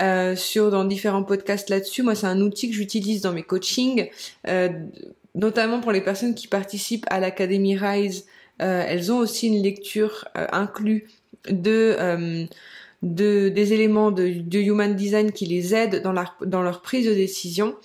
euh, 0.00 0.34
sur 0.34 0.72
dans 0.72 0.84
différents 0.84 1.22
podcasts 1.22 1.70
là-dessus. 1.70 2.02
Moi, 2.02 2.16
c'est 2.16 2.26
un 2.26 2.40
outil 2.40 2.68
que 2.68 2.74
j'utilise 2.74 3.20
dans 3.20 3.32
mes 3.32 3.44
coachings, 3.44 4.08
euh, 4.48 4.68
notamment 5.36 5.80
pour 5.80 5.92
les 5.92 6.00
personnes 6.00 6.34
qui 6.34 6.48
participent 6.48 7.06
à 7.10 7.20
l'Académie 7.20 7.76
Rise. 7.76 8.26
Euh, 8.60 8.84
elles 8.88 9.12
ont 9.12 9.18
aussi 9.18 9.46
une 9.46 9.62
lecture 9.62 10.26
inclus 10.34 11.06
de, 11.48 12.46
de 13.02 13.48
des 13.48 13.72
éléments 13.72 14.10
de, 14.10 14.28
de, 14.28 14.58
human 14.58 14.96
design 14.96 15.30
qui 15.30 15.46
les 15.46 15.74
aident 15.74 16.02
dans, 16.02 16.12
la, 16.12 16.34
dans 16.44 16.62
leur 16.62 16.82
prise 16.82 17.06
de 17.06 17.14
décision. 17.14 17.76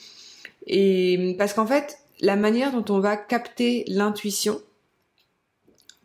Et 0.66 1.36
parce 1.38 1.54
qu'en 1.54 1.68
fait, 1.68 1.98
la 2.22 2.36
manière 2.36 2.72
dont 2.72 2.94
on 2.94 3.00
va 3.00 3.18
capter 3.18 3.84
l'intuition, 3.88 4.62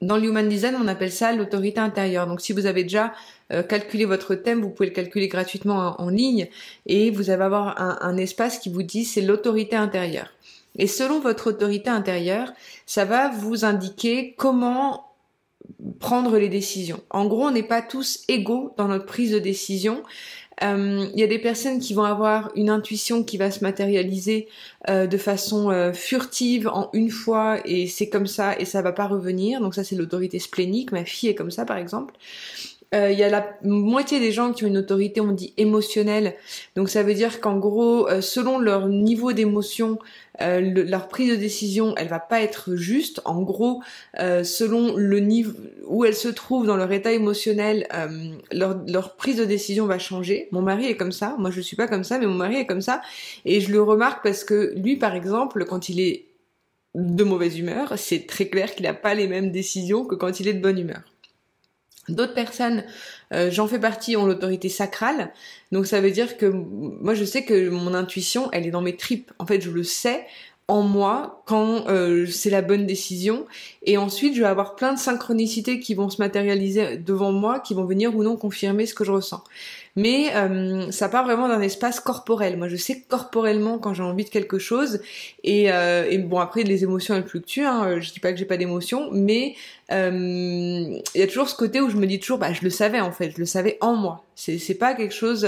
dans 0.00 0.16
le 0.16 0.24
Human 0.24 0.48
Design, 0.48 0.76
on 0.80 0.86
appelle 0.86 1.12
ça 1.12 1.32
l'autorité 1.32 1.80
intérieure. 1.80 2.26
Donc 2.26 2.40
si 2.40 2.52
vous 2.52 2.66
avez 2.66 2.82
déjà 2.82 3.14
euh, 3.52 3.62
calculé 3.62 4.04
votre 4.04 4.34
thème, 4.34 4.60
vous 4.60 4.68
pouvez 4.68 4.88
le 4.88 4.94
calculer 4.94 5.28
gratuitement 5.28 5.94
en, 5.98 6.08
ligne 6.10 6.48
et 6.86 7.10
vous 7.10 7.30
allez 7.30 7.42
avoir 7.42 7.80
un 7.80 8.16
espace 8.16 8.58
qui 8.58 8.68
vous 8.68 8.82
dit 8.82 9.04
c'est 9.04 9.22
l'autorité 9.22 9.76
intérieure. 9.76 10.28
Et 10.76 10.86
selon 10.86 11.20
votre 11.20 11.50
autorité 11.50 11.90
intérieure, 11.90 12.52
ça 12.86 13.04
va 13.04 13.28
vous 13.28 13.64
indiquer 13.64 14.34
comment 14.36 15.14
prendre 15.98 16.36
les 16.36 16.48
décisions. 16.48 17.02
En 17.10 17.26
gros, 17.26 17.46
on 17.46 17.50
n'est 17.50 17.62
pas 17.62 17.82
tous 17.82 18.24
égaux 18.28 18.74
dans 18.76 18.88
notre 18.88 19.06
prise 19.06 19.32
de 19.32 19.38
décision. 19.38 20.02
Euh, 20.62 21.08
il 21.12 21.18
y 21.18 21.22
a 21.22 21.26
des 21.26 21.38
personnes 21.38 21.80
qui 21.80 21.94
vont 21.94 22.04
avoir 22.04 22.52
une 22.54 22.70
intuition 22.70 23.24
qui 23.24 23.36
va 23.36 23.50
se 23.50 23.62
matérialiser 23.62 24.48
euh, 24.88 25.06
de 25.06 25.18
façon 25.18 25.70
euh, 25.70 25.92
furtive 25.92 26.68
en 26.68 26.90
une 26.92 27.10
fois 27.10 27.58
et 27.64 27.86
c'est 27.86 28.08
comme 28.08 28.26
ça 28.26 28.58
et 28.58 28.64
ça 28.64 28.82
va 28.82 28.92
pas 28.92 29.06
revenir. 29.06 29.60
Donc 29.60 29.74
ça 29.74 29.82
c'est 29.82 29.96
l'autorité 29.96 30.38
splénique. 30.38 30.92
Ma 30.92 31.04
fille 31.04 31.28
est 31.28 31.34
comme 31.34 31.50
ça 31.50 31.64
par 31.64 31.76
exemple. 31.76 32.14
Euh, 32.94 33.10
il 33.10 33.18
y 33.18 33.24
a 33.24 33.28
la 33.28 33.56
moitié 33.62 34.20
des 34.20 34.30
gens 34.30 34.52
qui 34.52 34.64
ont 34.64 34.68
une 34.68 34.78
autorité, 34.78 35.20
on 35.20 35.32
dit 35.32 35.52
émotionnelle. 35.56 36.34
Donc 36.76 36.88
ça 36.88 37.02
veut 37.02 37.14
dire 37.14 37.40
qu'en 37.40 37.58
gros, 37.58 38.08
euh, 38.08 38.20
selon 38.20 38.58
leur 38.58 38.88
niveau 38.88 39.32
d'émotion, 39.32 39.98
euh, 40.40 40.60
leur 40.60 41.08
prise 41.08 41.30
de 41.30 41.36
décision, 41.36 41.94
elle 41.96 42.08
va 42.08 42.20
pas 42.20 42.40
être 42.40 42.76
juste. 42.76 43.20
En 43.24 43.42
gros, 43.42 43.82
selon 44.16 44.96
le 44.96 45.20
niveau 45.20 45.52
où 45.86 46.04
elles 46.04 46.14
se 46.14 46.28
trouvent 46.28 46.66
dans 46.66 46.76
leur 46.76 46.90
état 46.92 47.12
émotionnel, 47.12 47.86
leur, 48.52 49.16
prise 49.16 49.36
de 49.36 49.44
décision 49.44 49.86
va 49.86 49.98
changer. 49.98 50.48
Mon 50.50 50.62
mari 50.62 50.86
est 50.86 50.96
comme 50.96 51.12
ça. 51.12 51.36
Moi, 51.38 51.50
je 51.50 51.60
suis 51.60 51.76
pas 51.76 51.88
comme 51.88 52.04
ça, 52.04 52.18
mais 52.18 52.26
mon 52.26 52.34
mari 52.34 52.56
est 52.56 52.66
comme 52.66 52.80
ça. 52.80 53.00
Et 53.44 53.60
je 53.60 53.70
le 53.70 53.82
remarque 53.82 54.24
parce 54.24 54.44
que 54.44 54.72
lui, 54.76 54.96
par 54.96 55.14
exemple, 55.14 55.64
quand 55.64 55.88
il 55.88 56.00
est 56.00 56.26
de 56.94 57.24
mauvaise 57.24 57.58
humeur, 57.58 57.94
c'est 57.96 58.26
très 58.26 58.48
clair 58.48 58.74
qu'il 58.74 58.86
n'a 58.86 58.94
pas 58.94 59.14
les 59.14 59.26
mêmes 59.26 59.50
décisions 59.50 60.04
que 60.04 60.14
quand 60.14 60.40
il 60.40 60.48
est 60.48 60.54
de 60.54 60.60
bonne 60.60 60.78
humeur. 60.78 61.13
D'autres 62.08 62.34
personnes, 62.34 62.84
euh, 63.32 63.50
j'en 63.50 63.66
fais 63.66 63.78
partie, 63.78 64.16
ont 64.16 64.26
l'autorité 64.26 64.68
sacrale. 64.68 65.32
Donc 65.72 65.86
ça 65.86 66.00
veut 66.00 66.10
dire 66.10 66.36
que 66.36 66.46
moi 66.46 67.14
je 67.14 67.24
sais 67.24 67.44
que 67.44 67.68
mon 67.70 67.94
intuition, 67.94 68.50
elle 68.52 68.66
est 68.66 68.70
dans 68.70 68.82
mes 68.82 68.96
tripes. 68.96 69.32
En 69.38 69.46
fait, 69.46 69.60
je 69.60 69.70
le 69.70 69.84
sais 69.84 70.26
en 70.68 70.82
moi 70.82 71.42
quand 71.46 71.88
euh, 71.88 72.26
c'est 72.26 72.50
la 72.50 72.62
bonne 72.62 72.86
décision. 72.86 73.46
Et 73.82 73.98
ensuite, 73.98 74.34
je 74.34 74.40
vais 74.40 74.46
avoir 74.46 74.76
plein 74.76 74.94
de 74.94 74.98
synchronicités 74.98 75.80
qui 75.80 75.94
vont 75.94 76.08
se 76.08 76.20
matérialiser 76.20 76.96
devant 76.96 77.32
moi, 77.32 77.60
qui 77.60 77.74
vont 77.74 77.84
venir 77.84 78.16
ou 78.16 78.22
non 78.22 78.36
confirmer 78.36 78.86
ce 78.86 78.94
que 78.94 79.04
je 79.04 79.12
ressens 79.12 79.42
mais 79.96 80.34
euh, 80.34 80.90
ça 80.90 81.08
part 81.08 81.24
vraiment 81.24 81.48
d'un 81.48 81.60
espace 81.60 82.00
corporel. 82.00 82.56
Moi, 82.56 82.68
je 82.68 82.76
sais 82.76 83.04
corporellement 83.08 83.78
quand 83.78 83.94
j'ai 83.94 84.02
envie 84.02 84.24
de 84.24 84.30
quelque 84.30 84.58
chose, 84.58 85.00
et, 85.44 85.72
euh, 85.72 86.06
et, 86.10 86.18
bon 86.18 86.38
après 86.38 86.62
les 86.64 86.82
émotions 86.82 87.14
elles 87.14 87.26
fluctuent. 87.26 87.64
Hein, 87.64 88.00
je 88.00 88.12
dis 88.12 88.20
pas 88.20 88.32
que 88.32 88.38
j'ai 88.38 88.44
pas 88.44 88.56
d'émotions, 88.56 89.08
mais 89.12 89.54
euh, 89.92 90.98
il 91.14 91.20
y 91.20 91.22
a 91.22 91.26
toujours 91.26 91.48
ce 91.48 91.54
côté 91.54 91.80
où 91.80 91.90
je 91.90 91.96
me 91.96 92.06
dis 92.06 92.18
toujours, 92.18 92.38
bah 92.38 92.52
je 92.52 92.62
le 92.62 92.70
savais 92.70 93.00
en 93.00 93.12
fait, 93.12 93.30
je 93.30 93.38
le 93.38 93.46
savais 93.46 93.78
en 93.80 93.94
moi. 93.94 94.24
C'est 94.34 94.58
c'est 94.58 94.74
pas 94.74 94.94
quelque 94.94 95.14
chose 95.14 95.46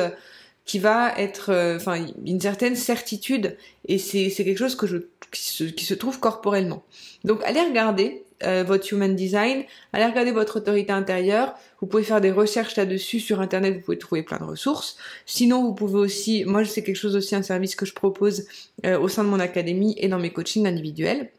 qui 0.67 0.81
va 0.81 1.15
être, 1.17 1.51
euh, 1.51 1.77
enfin, 1.77 2.05
une 2.25 2.41
certaine 2.41 2.77
certitude, 2.77 3.57
et 3.87 3.99
c'est 3.99 4.31
quelque 4.31 4.59
chose 4.59 4.75
que 4.75 4.87
je 4.87 4.99
qui 5.33 5.85
se, 5.85 5.95
trouve 5.95 6.19
corporellement. 6.19 6.83
Donc 7.25 7.43
allez 7.45 7.61
regarder 7.61 8.25
euh, 8.43 8.65
votre 8.65 8.93
human 8.93 9.15
design, 9.15 9.65
allez 9.93 10.07
regarder 10.07 10.31
votre 10.31 10.59
autorité 10.59 10.93
intérieure. 10.93 11.55
Vous 11.81 11.87
pouvez 11.87 12.03
faire 12.03 12.21
des 12.21 12.31
recherches 12.31 12.77
là-dessus 12.77 13.21
sur 13.21 13.41
internet, 13.41 13.75
vous 13.75 13.81
pouvez 13.81 13.99
trouver 13.99 14.23
plein 14.23 14.39
de 14.39 14.45
ressources. 14.45 14.97
Sinon, 15.27 15.63
vous 15.63 15.75
pouvez 15.75 15.99
aussi, 15.99 16.45
moi 16.45 16.65
c'est 16.65 16.83
quelque 16.83 16.97
chose 16.97 17.17
aussi 17.17 17.35
un 17.35 17.43
service 17.43 17.77
que 17.77 17.87
je 17.87 17.93
propose 17.93 18.47
euh, 18.85 18.99
au 18.99 19.09
sein 19.09 19.25
de 19.25 19.29
mon 19.29 19.41
académie 19.41 19.95
et 19.99 20.09
dans 20.09 20.19
mes 20.19 20.33
coachings 20.33 20.67
individuels. 20.67 21.31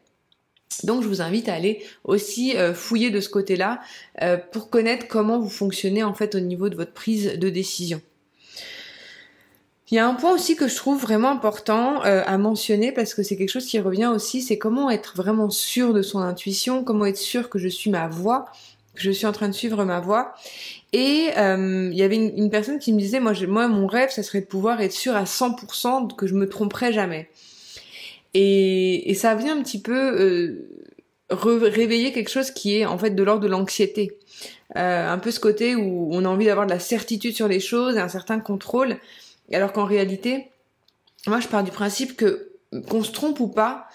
Donc 0.84 1.02
je 1.02 1.08
vous 1.08 1.22
invite 1.22 1.48
à 1.48 1.54
aller 1.54 1.82
aussi 2.04 2.54
fouiller 2.74 3.10
de 3.10 3.20
ce 3.20 3.28
côté-là 3.28 3.80
pour 4.52 4.70
connaître 4.70 5.08
comment 5.08 5.40
vous 5.40 5.48
fonctionnez 5.48 6.04
en 6.04 6.14
fait 6.14 6.36
au 6.36 6.40
niveau 6.40 6.68
de 6.68 6.76
votre 6.76 6.92
prise 6.92 7.36
de 7.36 7.48
décision. 7.48 8.00
Il 9.90 9.94
y 9.94 9.98
a 9.98 10.06
un 10.06 10.14
point 10.14 10.34
aussi 10.34 10.54
que 10.54 10.68
je 10.68 10.76
trouve 10.76 11.00
vraiment 11.00 11.30
important 11.30 12.04
euh, 12.04 12.22
à 12.26 12.36
mentionner 12.36 12.92
parce 12.92 13.14
que 13.14 13.22
c'est 13.22 13.36
quelque 13.36 13.48
chose 13.48 13.64
qui 13.64 13.80
revient 13.80 14.06
aussi, 14.06 14.42
c'est 14.42 14.58
comment 14.58 14.90
être 14.90 15.16
vraiment 15.16 15.48
sûr 15.48 15.94
de 15.94 16.02
son 16.02 16.18
intuition, 16.18 16.84
comment 16.84 17.06
être 17.06 17.16
sûr 17.16 17.48
que 17.48 17.58
je 17.58 17.68
suis 17.68 17.88
ma 17.88 18.06
voix, 18.06 18.46
que 18.94 19.00
je 19.00 19.10
suis 19.10 19.24
en 19.24 19.32
train 19.32 19.48
de 19.48 19.54
suivre 19.54 19.84
ma 19.84 20.00
voix. 20.00 20.34
Et 20.92 21.30
euh, 21.38 21.88
il 21.90 21.96
y 21.96 22.02
avait 22.02 22.16
une, 22.16 22.50
personne 22.50 22.78
qui 22.78 22.92
me 22.92 22.98
disait, 22.98 23.18
moi, 23.18 23.32
moi, 23.46 23.66
mon 23.66 23.86
rêve, 23.86 24.10
ça 24.10 24.22
serait 24.22 24.42
de 24.42 24.46
pouvoir 24.46 24.82
être 24.82 24.92
sûr 24.92 25.16
à 25.16 25.24
100% 25.24 26.14
que 26.16 26.26
je 26.26 26.34
me 26.34 26.46
tromperai 26.46 26.92
jamais. 26.92 27.30
Et, 28.34 29.10
et 29.10 29.14
ça 29.14 29.34
vient 29.36 29.58
un 29.58 29.62
petit 29.62 29.80
peu 29.80 30.20
euh, 30.20 30.68
réveiller 31.30 32.12
quelque 32.12 32.30
chose 32.30 32.50
qui 32.50 32.76
est 32.76 32.84
en 32.84 32.98
fait 32.98 33.10
de 33.10 33.22
l'ordre 33.22 33.42
de 33.42 33.48
l'anxiété. 33.48 34.18
un 34.74 35.18
peu 35.18 35.30
ce 35.30 35.40
côté 35.40 35.76
où 35.76 36.10
on 36.12 36.26
a 36.26 36.28
envie 36.28 36.44
d'avoir 36.44 36.66
de 36.66 36.72
la 36.72 36.78
certitude 36.78 37.34
sur 37.34 37.48
les 37.48 37.60
choses 37.60 37.96
un 37.96 38.08
certain 38.08 38.38
contrôle. 38.38 38.98
Alors 39.52 39.72
qu'en 39.72 39.84
réalité, 39.84 40.50
moi 41.26 41.40
je 41.40 41.48
pars 41.48 41.64
du 41.64 41.70
principe 41.70 42.16
que 42.16 42.52
qu'on 42.88 43.02
se 43.02 43.12
trompe 43.12 43.40
ou 43.40 43.48
pas, 43.48 43.88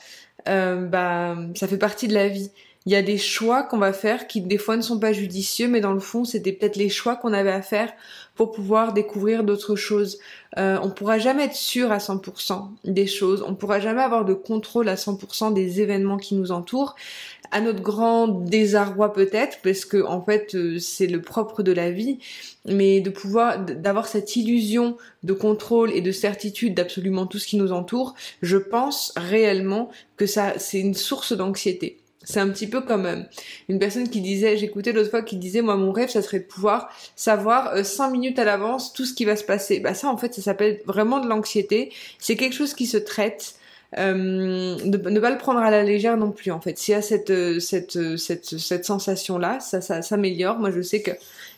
euh, 0.48 0.86
bah 0.86 1.38
ça 1.56 1.68
fait 1.68 1.78
partie 1.78 2.08
de 2.08 2.14
la 2.14 2.28
vie. 2.28 2.52
Il 2.86 2.92
y 2.92 2.96
a 2.96 3.02
des 3.02 3.18
choix 3.18 3.64
qu'on 3.64 3.78
va 3.78 3.94
faire 3.94 4.28
qui 4.28 4.42
des 4.42 4.58
fois 4.58 4.76
ne 4.76 4.82
sont 4.82 5.00
pas 5.00 5.14
judicieux, 5.14 5.70
mais 5.70 5.80
dans 5.80 5.94
le 5.94 6.02
fond 6.02 6.26
c'était 6.26 6.52
peut-être 6.52 6.76
les 6.76 6.90
choix 6.90 7.16
qu'on 7.16 7.32
avait 7.32 7.52
à 7.52 7.62
faire 7.62 7.94
pour 8.36 8.52
pouvoir 8.52 8.94
découvrir 8.94 9.44
d'autres 9.44 9.76
choses. 9.76 10.20
Euh, 10.58 10.78
on 10.84 10.90
pourra 10.90 11.18
jamais 11.18 11.46
être 11.46 11.56
sûr 11.56 11.92
à 11.92 12.00
100% 12.00 12.70
des 12.84 13.08
choses, 13.08 13.44
on 13.48 13.56
pourra 13.56 13.80
jamais 13.80 14.02
avoir 14.02 14.26
de 14.26 14.34
contrôle 14.34 14.90
à 14.90 14.96
100% 14.96 15.54
des 15.54 15.82
événements 15.82 16.18
qui 16.18 16.36
nous 16.36 16.52
entourent. 16.52 16.96
À 17.52 17.62
notre 17.62 17.82
grand 17.82 18.28
désarroi 18.28 19.14
peut-être, 19.14 19.60
parce 19.64 19.86
que 19.86 20.04
en 20.04 20.22
fait 20.22 20.56
euh, 20.56 20.80
c'est 20.80 21.08
le 21.08 21.22
propre 21.22 21.64
de 21.64 21.72
la 21.72 21.92
vie, 21.92 22.20
mais 22.66 23.00
de 23.00 23.12
pouvoir 23.12 23.60
d'avoir 23.60 24.08
cette 24.08 24.36
illusion 24.36 24.98
de 25.24 25.34
contrôle 25.34 25.92
et 25.92 26.02
de 26.02 26.12
certitude 26.12 26.74
d'absolument 26.74 27.28
tout 27.28 27.40
ce 27.40 27.48
qui 27.48 27.58
nous 27.58 27.72
entoure, 27.72 28.16
je 28.42 28.58
pense 28.58 29.14
réellement 29.16 29.90
que 30.18 30.26
ça 30.26 30.54
c'est 30.58 30.80
une 30.80 30.96
source 30.96 31.32
d'anxiété. 31.34 32.03
C'est 32.24 32.40
un 32.40 32.50
petit 32.50 32.68
peu 32.68 32.82
comme 32.82 33.06
euh, 33.06 33.22
une 33.68 33.80
personne 33.80 34.10
qui 34.10 34.22
disait, 34.22 34.58
j'écoutais 34.58 34.94
l'autre 34.94 35.10
fois 35.10 35.22
qui 35.22 35.36
disait, 35.38 35.62
moi 35.62 35.76
mon 35.76 35.92
rêve, 35.92 36.10
ça 36.10 36.22
serait 36.22 36.40
de 36.40 36.46
pouvoir 36.46 36.90
savoir 37.16 37.74
euh, 37.74 37.84
cinq 37.84 38.12
minutes 38.12 38.40
à 38.40 38.46
l'avance 38.46 38.94
tout 38.94 39.06
ce 39.06 39.14
qui 39.14 39.26
va 39.26 39.36
se 39.36 39.44
passer. 39.44 39.80
Bah 39.80 39.94
ça 39.94 40.08
en 40.08 40.18
fait, 40.18 40.34
ça 40.34 40.42
s'appelle 40.42 40.80
vraiment 40.86 41.20
de 41.20 41.28
l'anxiété. 41.28 41.92
C'est 42.20 42.36
quelque 42.36 42.54
chose 42.56 42.74
qui 42.74 42.86
se 42.86 42.98
traite. 42.98 43.56
Euh, 44.00 44.16
ne, 44.16 45.20
pas 45.20 45.30
le 45.30 45.38
prendre 45.38 45.60
à 45.60 45.70
la 45.70 45.84
légère 45.84 46.18
non 46.18 46.32
plus 46.32 46.50
en 46.50 46.60
fait. 46.60 46.80
S'il 46.80 46.94
y 46.94 46.96
a 46.96 47.02
cette 47.04 47.60
cette 47.60 48.18
cette, 48.18 48.58
cette 48.58 48.86
sensation 48.86 49.38
là, 49.38 49.60
ça 49.60 49.82
ça 49.82 50.02
s'améliore. 50.02 50.58
Moi 50.58 50.72
je 50.72 50.82
sais 50.82 51.04
que 51.04 51.12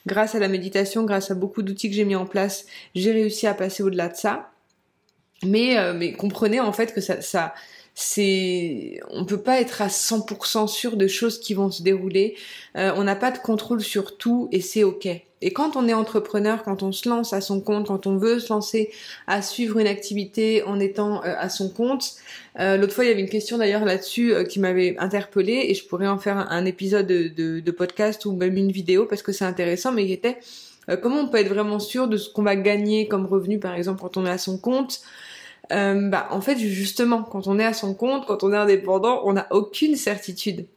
grâce 0.05 0.35
à 0.35 0.39
la 0.39 0.49
méditation, 0.49 1.05
grâce 1.05 1.31
à 1.31 1.35
beaucoup 1.35 1.61
d'outils 1.61 1.89
que 1.89 1.95
j'ai 1.95 2.03
mis 2.03 2.15
en 2.15 2.25
place, 2.25 2.65
j'ai 2.93 3.13
réussi 3.13 3.47
à 3.47 3.53
passer 3.53 3.83
au-delà 3.83 4.09
de 4.09 4.17
ça. 4.17 4.51
Mais 5.45 5.77
mais 5.93 6.11
comprenez 6.11 6.59
en 6.59 6.73
fait 6.73 6.93
que 6.93 6.99
ça 6.99 7.21
ça 7.21 7.53
c'est 7.95 8.99
on 9.09 9.23
peut 9.23 9.39
pas 9.39 9.61
être 9.61 9.81
à 9.81 9.87
100% 9.87 10.67
sûr 10.67 10.97
de 10.97 11.07
choses 11.07 11.39
qui 11.39 11.53
vont 11.53 11.71
se 11.71 11.81
dérouler. 11.81 12.35
Euh, 12.75 12.91
on 12.97 13.05
n'a 13.05 13.15
pas 13.15 13.31
de 13.31 13.37
contrôle 13.37 13.81
sur 13.81 14.17
tout 14.17 14.49
et 14.51 14.59
c'est 14.59 14.83
ok. 14.83 15.07
Et 15.41 15.53
quand 15.53 15.77
on 15.77 15.87
est 15.87 15.93
entrepreneur, 15.93 16.63
quand 16.63 16.83
on 16.83 16.91
se 16.91 17.07
lance 17.07 17.31
à 17.31 17.39
son 17.39 17.61
compte, 17.61 17.87
quand 17.87 18.05
on 18.05 18.17
veut 18.17 18.39
se 18.39 18.51
lancer 18.51 18.91
à 19.27 19.41
suivre 19.41 19.79
une 19.79 19.87
activité 19.87 20.61
en 20.63 20.79
étant 20.79 21.23
euh, 21.23 21.35
à 21.37 21.47
son 21.47 21.69
compte, 21.69 22.15
euh, 22.59 22.75
l'autre 22.75 22.93
fois 22.93 23.05
il 23.05 23.07
y 23.07 23.11
avait 23.11 23.21
une 23.21 23.29
question 23.29 23.57
d'ailleurs 23.57 23.85
là-dessus 23.85 24.33
qui 24.49 24.59
m'avait 24.59 24.97
interpellée 24.99 25.67
et 25.69 25.73
je 25.73 25.85
pourrais 25.85 26.07
en 26.07 26.17
faire 26.17 26.51
un, 26.51 26.65
épisode 26.65 27.07
de, 27.07 27.59
de, 27.61 27.71
podcast 27.71 28.25
ou 28.25 28.33
même 28.33 28.57
une 28.57 28.71
vidéo 28.73 29.05
parce 29.05 29.21
que 29.21 29.31
c'est 29.31 29.45
intéressant, 29.45 29.93
mais 29.93 30.03
il 30.03 30.11
était 30.11 30.37
comment 31.01 31.21
on 31.21 31.27
peut 31.29 31.37
être 31.37 31.49
vraiment 31.49 31.79
sûr 31.79 32.07
de 32.09 32.17
ce 32.17 32.29
qu'on 32.29 32.43
va 32.43 32.55
gagner 32.55 33.07
comme 33.07 33.25
revenu 33.25 33.59
par 33.59 33.73
exemple 33.75 34.01
quand 34.01 34.17
on 34.17 34.25
est 34.25 34.29
à 34.29 34.37
son 34.37 34.57
compte 34.57 35.01
euh, 35.71 36.09
bah, 36.09 36.27
en 36.31 36.41
fait, 36.41 36.57
justement, 36.57 37.23
quand 37.23 37.47
on 37.47 37.59
est 37.59 37.65
à 37.65 37.73
son 37.73 37.93
compte, 37.93 38.25
quand 38.25 38.43
on 38.43 38.53
est 38.53 38.57
indépendant, 38.57 39.21
on 39.25 39.33
n'a 39.33 39.47
aucune 39.51 39.95
certitude. 39.95 40.67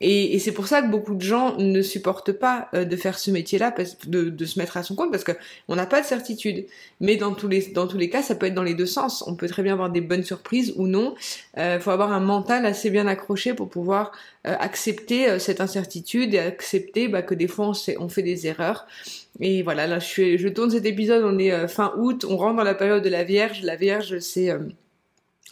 Et, 0.00 0.38
c'est 0.38 0.52
pour 0.52 0.66
ça 0.66 0.82
que 0.82 0.88
beaucoup 0.88 1.14
de 1.14 1.22
gens 1.22 1.56
ne 1.56 1.80
supportent 1.80 2.32
pas 2.32 2.68
euh, 2.74 2.84
de 2.84 2.96
faire 2.96 3.18
ce 3.18 3.30
métier-là, 3.30 3.74
de, 4.06 4.44
se 4.44 4.58
mettre 4.58 4.76
à 4.76 4.82
son 4.82 4.94
compte, 4.94 5.10
parce 5.10 5.24
que 5.24 5.32
on 5.68 5.76
n'a 5.76 5.86
pas 5.86 6.00
de 6.02 6.06
certitude. 6.06 6.66
Mais 7.00 7.16
dans 7.16 7.32
tous 7.32 7.48
les 7.48 7.68
dans 7.68 7.86
tous 7.86 7.96
les 7.96 8.10
cas, 8.10 8.22
ça 8.22 8.34
peut 8.34 8.46
être 8.46 8.54
dans 8.54 8.62
les 8.62 8.74
deux 8.74 8.86
sens. 8.86 9.24
On 9.26 9.36
peut 9.36 9.48
très 9.48 9.62
bien 9.62 9.72
avoir 9.72 9.90
des 9.90 10.02
bonnes 10.02 10.24
surprises 10.24 10.74
ou 10.76 10.86
non. 10.86 11.14
Il 11.56 11.62
euh, 11.62 11.80
faut 11.80 11.90
avoir 11.90 12.12
un 12.12 12.20
mental 12.20 12.66
assez 12.66 12.90
bien 12.90 13.06
accroché 13.06 13.54
pour 13.54 13.68
pouvoir 13.70 14.12
euh, 14.46 14.54
accepter 14.58 15.38
cette 15.38 15.60
incertitude 15.60 16.34
et 16.34 16.38
accepter 16.38 17.08
bah, 17.08 17.22
que 17.22 17.34
des 17.34 17.48
fois 17.48 17.72
on 17.98 18.08
fait 18.08 18.22
des 18.22 18.46
erreurs. 18.46 18.86
Et 19.40 19.62
voilà, 19.62 19.86
là 19.86 19.98
je, 19.98 20.48
tourne 20.48 20.70
cet 20.70 20.86
épisode, 20.86 21.22
on 21.24 21.38
est 21.38 21.68
fin 21.68 21.92
août, 21.98 22.24
on 22.28 22.36
rentre 22.36 22.56
dans 22.56 22.64
la 22.64 22.74
période 22.74 23.02
de 23.02 23.08
la 23.08 23.24
Vierge. 23.24 23.62
La 23.62 23.76
Vierge, 23.76 24.18
c'est 24.20 24.50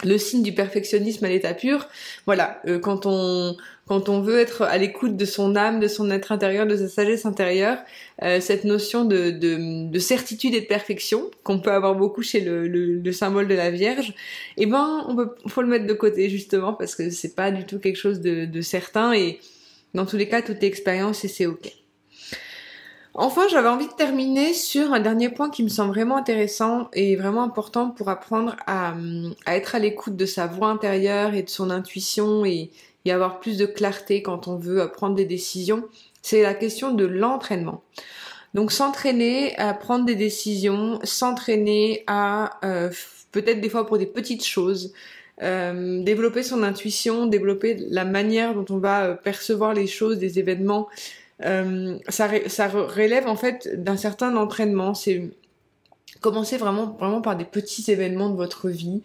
le 0.03 0.17
signe 0.17 0.43
du 0.43 0.53
perfectionnisme 0.53 1.23
à 1.25 1.29
l'état 1.29 1.53
pur. 1.53 1.87
Voilà, 2.25 2.61
euh, 2.67 2.79
quand 2.79 3.05
on 3.05 3.55
quand 3.87 4.09
on 4.09 4.19
veut 4.19 4.39
être 4.39 4.63
à 4.63 4.79
l'écoute 4.79 5.15
de 5.15 5.25
son 5.25 5.55
âme, 5.55 5.79
de 5.79 5.87
son 5.87 6.09
être 6.09 6.31
intérieur, 6.31 6.65
de 6.65 6.75
sa 6.75 6.87
sagesse 6.87 7.27
intérieure, 7.27 7.77
euh, 8.23 8.41
cette 8.41 8.63
notion 8.63 9.05
de, 9.05 9.29
de, 9.29 9.99
certitude 9.99 10.55
et 10.55 10.61
de 10.61 10.65
perfection 10.65 11.29
qu'on 11.43 11.59
peut 11.59 11.71
avoir 11.71 11.93
beaucoup 11.93 12.23
chez 12.23 12.39
le, 12.39 12.67
le, 12.67 13.11
symbole 13.11 13.47
de 13.47 13.53
la 13.53 13.69
Vierge, 13.69 14.15
eh 14.57 14.65
ben 14.65 15.05
on 15.07 15.15
peut 15.15 15.35
faut 15.47 15.61
le 15.61 15.67
mettre 15.67 15.85
de 15.85 15.93
côté 15.93 16.29
justement 16.31 16.73
parce 16.73 16.95
que 16.95 17.11
c'est 17.11 17.35
pas 17.35 17.51
du 17.51 17.65
tout 17.65 17.77
quelque 17.77 17.95
chose 17.97 18.21
de, 18.21 18.61
certain 18.61 19.13
et 19.13 19.39
dans 19.93 20.07
tous 20.07 20.17
les 20.17 20.27
cas 20.27 20.41
tout 20.41 20.53
est 20.53 20.63
expérience 20.63 21.23
et 21.23 21.27
c'est 21.27 21.45
ok. 21.45 21.84
Enfin, 23.17 23.47
j'avais 23.49 23.69
envie 23.69 23.87
de 23.87 23.93
terminer 23.93 24.53
sur 24.53 24.91
un 24.91 24.99
dernier 24.99 25.29
point 25.29 25.49
qui 25.49 25.63
me 25.63 25.69
semble 25.69 25.93
vraiment 25.93 26.17
intéressant 26.17 26.89
et 26.91 27.15
vraiment 27.15 27.43
important 27.43 27.89
pour 27.89 28.09
apprendre 28.09 28.57
à, 28.67 28.93
être 29.47 29.73
à 29.73 29.79
l'écoute 29.79 30.17
de 30.17 30.25
sa 30.25 30.47
voix 30.47 30.67
intérieure 30.67 31.33
et 31.33 31.41
de 31.41 31.49
son 31.49 31.69
intuition 31.69 32.43
et, 32.43 32.71
avoir 33.07 33.39
plus 33.39 33.57
de 33.57 33.67
clarté 33.67 34.21
quand 34.23 34.47
on 34.47 34.57
veut 34.57 34.91
prendre 34.91 35.15
des 35.15 35.25
décisions. 35.25 35.85
C'est 36.23 36.41
la 36.41 36.55
question 36.55 36.91
de 36.91 37.05
l'entraînement. 37.05 37.83
Donc 38.53 38.71
s'entraîner 38.71 39.55
à 39.57 39.73
prendre 39.73 40.05
des 40.05 40.15
décisions, 40.15 40.99
s'entraîner 41.03 42.03
à 42.07 42.59
euh, 42.65 42.89
peut-être 43.31 43.61
des 43.61 43.69
fois 43.69 43.85
pour 43.85 43.99
des 43.99 44.07
petites 44.07 44.43
choses, 44.43 44.91
euh, 45.41 46.01
développer 46.03 46.41
son 46.41 46.63
intuition, 46.63 47.27
développer 47.27 47.77
la 47.89 48.05
manière 48.05 48.55
dont 48.55 48.65
on 48.69 48.79
va 48.79 49.05
euh, 49.05 49.13
percevoir 49.13 49.73
les 49.73 49.87
choses, 49.87 50.17
des 50.17 50.39
événements 50.39 50.87
ça, 51.39 52.29
ça 52.47 52.67
relève 52.67 53.27
en 53.27 53.35
fait 53.35 53.81
d'un 53.81 53.97
certain 53.97 54.35
entraînement. 54.35 54.93
C'est 54.93 55.31
commencer 56.21 56.57
vraiment, 56.57 57.21
par 57.21 57.35
des 57.35 57.45
petits 57.45 57.91
événements 57.91 58.29
de 58.29 58.35
votre 58.35 58.69
vie. 58.69 59.03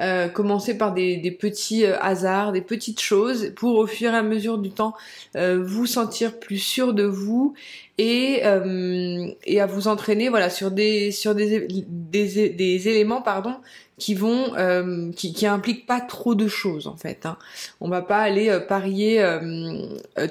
Euh, 0.00 0.28
commencer 0.28 0.76
par 0.76 0.92
des, 0.92 1.36
petits 1.40 1.86
euh, 1.86 1.96
hasards, 2.00 2.52
des 2.52 2.60
petites 2.60 3.00
choses, 3.00 3.52
pour 3.56 3.78
au 3.78 3.86
fur 3.86 4.12
et 4.12 4.16
à 4.16 4.22
mesure 4.22 4.58
du 4.58 4.70
temps 4.70 4.92
euh, 5.36 5.62
vous 5.64 5.86
sentir 5.86 6.38
plus 6.38 6.58
sûr 6.58 6.92
de 6.92 7.04
vous 7.04 7.54
et, 7.98 8.40
euh, 8.44 9.28
et 9.44 9.60
à 9.60 9.66
vous 9.66 9.88
entraîner 9.88 10.28
voilà 10.28 10.50
sur 10.50 10.70
des 10.70 11.10
sur 11.12 11.34
des, 11.34 11.66
des, 11.68 12.48
des 12.50 12.88
éléments 12.88 13.22
pardon 13.22 13.56
qui 13.98 14.14
vont 14.14 14.52
qui, 15.16 15.32
qui 15.32 15.46
impliquent 15.46 15.86
pas 15.86 16.00
trop 16.00 16.34
de 16.34 16.48
choses 16.48 16.86
en 16.86 16.96
fait. 16.96 17.24
Hein. 17.24 17.38
On 17.80 17.88
va 17.88 18.02
pas 18.02 18.18
aller 18.18 18.60
parier 18.68 19.26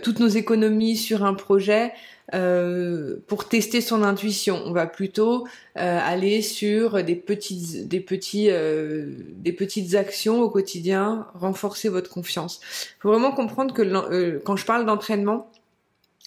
toutes 0.04 0.20
nos 0.20 0.28
économies 0.28 0.96
sur 0.96 1.26
un 1.26 1.34
projet 1.34 1.92
euh, 2.34 3.18
pour 3.28 3.48
tester 3.48 3.82
son 3.82 4.02
intuition. 4.02 4.60
On 4.66 4.72
va 4.72 4.88
plutôt 4.88 5.46
euh, 5.78 6.00
aller 6.02 6.42
sur 6.42 7.04
des 7.04 7.16
petites, 7.16 7.88
des 7.88 8.00
petits, 8.00 8.50
euh, 8.50 9.12
des 9.36 9.54
petites 9.54 9.94
actions 9.94 10.42
au 10.42 10.50
quotidien, 10.50 11.28
renforcer 11.36 11.88
votre 11.88 12.10
confiance. 12.10 12.62
Faut 13.00 13.10
vraiment 13.10 13.32
comprendre 13.32 13.76
que 13.76 14.42
quand 14.44 14.56
je 14.56 14.66
parle 14.66 14.88
d'entraînement, 14.88 15.52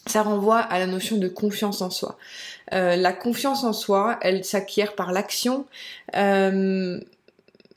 ça 0.09 0.23
renvoie 0.23 0.59
à 0.59 0.79
la 0.79 0.87
notion 0.87 1.17
de 1.17 1.29
confiance 1.29 1.83
en 1.83 1.91
soi. 1.91 2.19
la 2.73 3.12
confiance 3.12 3.65
en 3.65 3.73
soi, 3.73 4.19
elle 4.23 4.45
s'acquiert 4.45 4.95
par 4.95 5.12
l'action. 5.12 5.67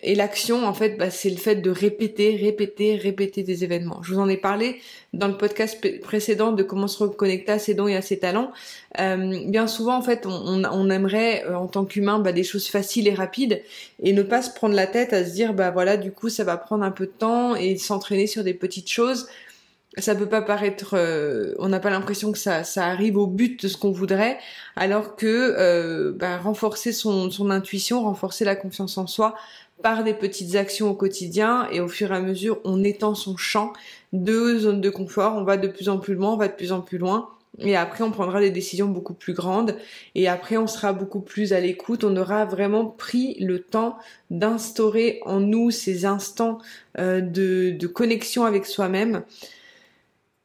Et 0.03 0.15
l'action, 0.15 0.65
en 0.65 0.73
fait, 0.73 0.97
bah, 0.97 1.11
c'est 1.11 1.29
le 1.29 1.37
fait 1.37 1.57
de 1.57 1.69
répéter, 1.69 2.35
répéter, 2.35 2.95
répéter 2.95 3.43
des 3.43 3.63
événements. 3.63 4.01
Je 4.01 4.13
vous 4.13 4.19
en 4.19 4.27
ai 4.27 4.37
parlé 4.37 4.81
dans 5.13 5.27
le 5.27 5.37
podcast 5.37 5.79
précédent 6.01 6.51
de 6.53 6.63
comment 6.63 6.87
se 6.87 7.03
reconnecter 7.03 7.51
à 7.51 7.59
ses 7.59 7.75
dons 7.75 7.87
et 7.87 7.95
à 7.95 8.01
ses 8.01 8.17
talents. 8.17 8.51
Euh, 8.99 9.43
bien 9.45 9.67
souvent, 9.67 9.95
en 9.95 10.01
fait, 10.01 10.25
on, 10.25 10.63
on 10.63 10.89
aimerait, 10.89 11.45
euh, 11.45 11.55
en 11.55 11.67
tant 11.67 11.85
qu'humain, 11.85 12.17
bah, 12.17 12.31
des 12.31 12.43
choses 12.43 12.67
faciles 12.67 13.07
et 13.07 13.13
rapides 13.13 13.61
et 14.01 14.13
ne 14.13 14.23
pas 14.23 14.41
se 14.41 14.49
prendre 14.49 14.73
la 14.73 14.87
tête 14.87 15.13
à 15.13 15.23
se 15.23 15.33
dire, 15.33 15.53
bah 15.53 15.69
voilà, 15.69 15.97
du 15.97 16.11
coup, 16.11 16.29
ça 16.29 16.43
va 16.43 16.57
prendre 16.57 16.83
un 16.83 16.91
peu 16.91 17.05
de 17.05 17.11
temps 17.11 17.55
et 17.55 17.77
s'entraîner 17.77 18.25
sur 18.25 18.43
des 18.43 18.55
petites 18.55 18.89
choses 18.89 19.27
ça 19.97 20.15
peut 20.15 20.29
pas 20.29 20.41
paraître 20.41 20.95
euh, 20.95 21.53
on 21.59 21.67
n'a 21.67 21.79
pas 21.79 21.89
l'impression 21.89 22.31
que 22.31 22.37
ça, 22.37 22.63
ça 22.63 22.85
arrive 22.87 23.17
au 23.17 23.27
but 23.27 23.63
de 23.63 23.67
ce 23.67 23.77
qu'on 23.77 23.91
voudrait 23.91 24.37
alors 24.75 25.15
que 25.15 25.27
euh, 25.27 26.13
bah, 26.15 26.37
renforcer 26.37 26.93
son, 26.93 27.29
son 27.29 27.49
intuition 27.49 28.01
renforcer 28.03 28.45
la 28.45 28.55
confiance 28.55 28.97
en 28.97 29.07
soi 29.07 29.35
par 29.83 30.03
des 30.03 30.13
petites 30.13 30.55
actions 30.55 30.89
au 30.89 30.93
quotidien 30.93 31.67
et 31.71 31.81
au 31.81 31.87
fur 31.87 32.11
et 32.11 32.15
à 32.15 32.21
mesure 32.21 32.59
on 32.63 32.83
étend 32.83 33.15
son 33.15 33.35
champ 33.35 33.73
de 34.13 34.57
zone 34.57 34.81
de 34.81 34.89
confort, 34.89 35.35
on 35.35 35.43
va 35.43 35.57
de 35.57 35.67
plus 35.67 35.89
en 35.89 35.97
plus 35.97 36.15
loin, 36.15 36.33
on 36.33 36.37
va 36.37 36.47
de 36.47 36.53
plus 36.53 36.71
en 36.71 36.81
plus 36.81 36.97
loin 36.97 37.29
et 37.59 37.75
après 37.75 38.03
on 38.03 38.11
prendra 38.11 38.39
des 38.39 38.49
décisions 38.49 38.87
beaucoup 38.87 39.13
plus 39.13 39.33
grandes 39.33 39.75
et 40.15 40.27
après 40.27 40.55
on 40.55 40.67
sera 40.67 40.93
beaucoup 40.93 41.19
plus 41.19 41.51
à 41.51 41.59
l'écoute, 41.59 42.03
on 42.03 42.15
aura 42.15 42.45
vraiment 42.45 42.85
pris 42.85 43.35
le 43.39 43.59
temps 43.59 43.97
d'instaurer 44.29 45.19
en 45.25 45.39
nous 45.39 45.69
ces 45.71 46.05
instants 46.05 46.59
euh, 46.97 47.19
de, 47.19 47.71
de 47.71 47.87
connexion 47.87 48.45
avec 48.45 48.65
soi-même. 48.65 49.23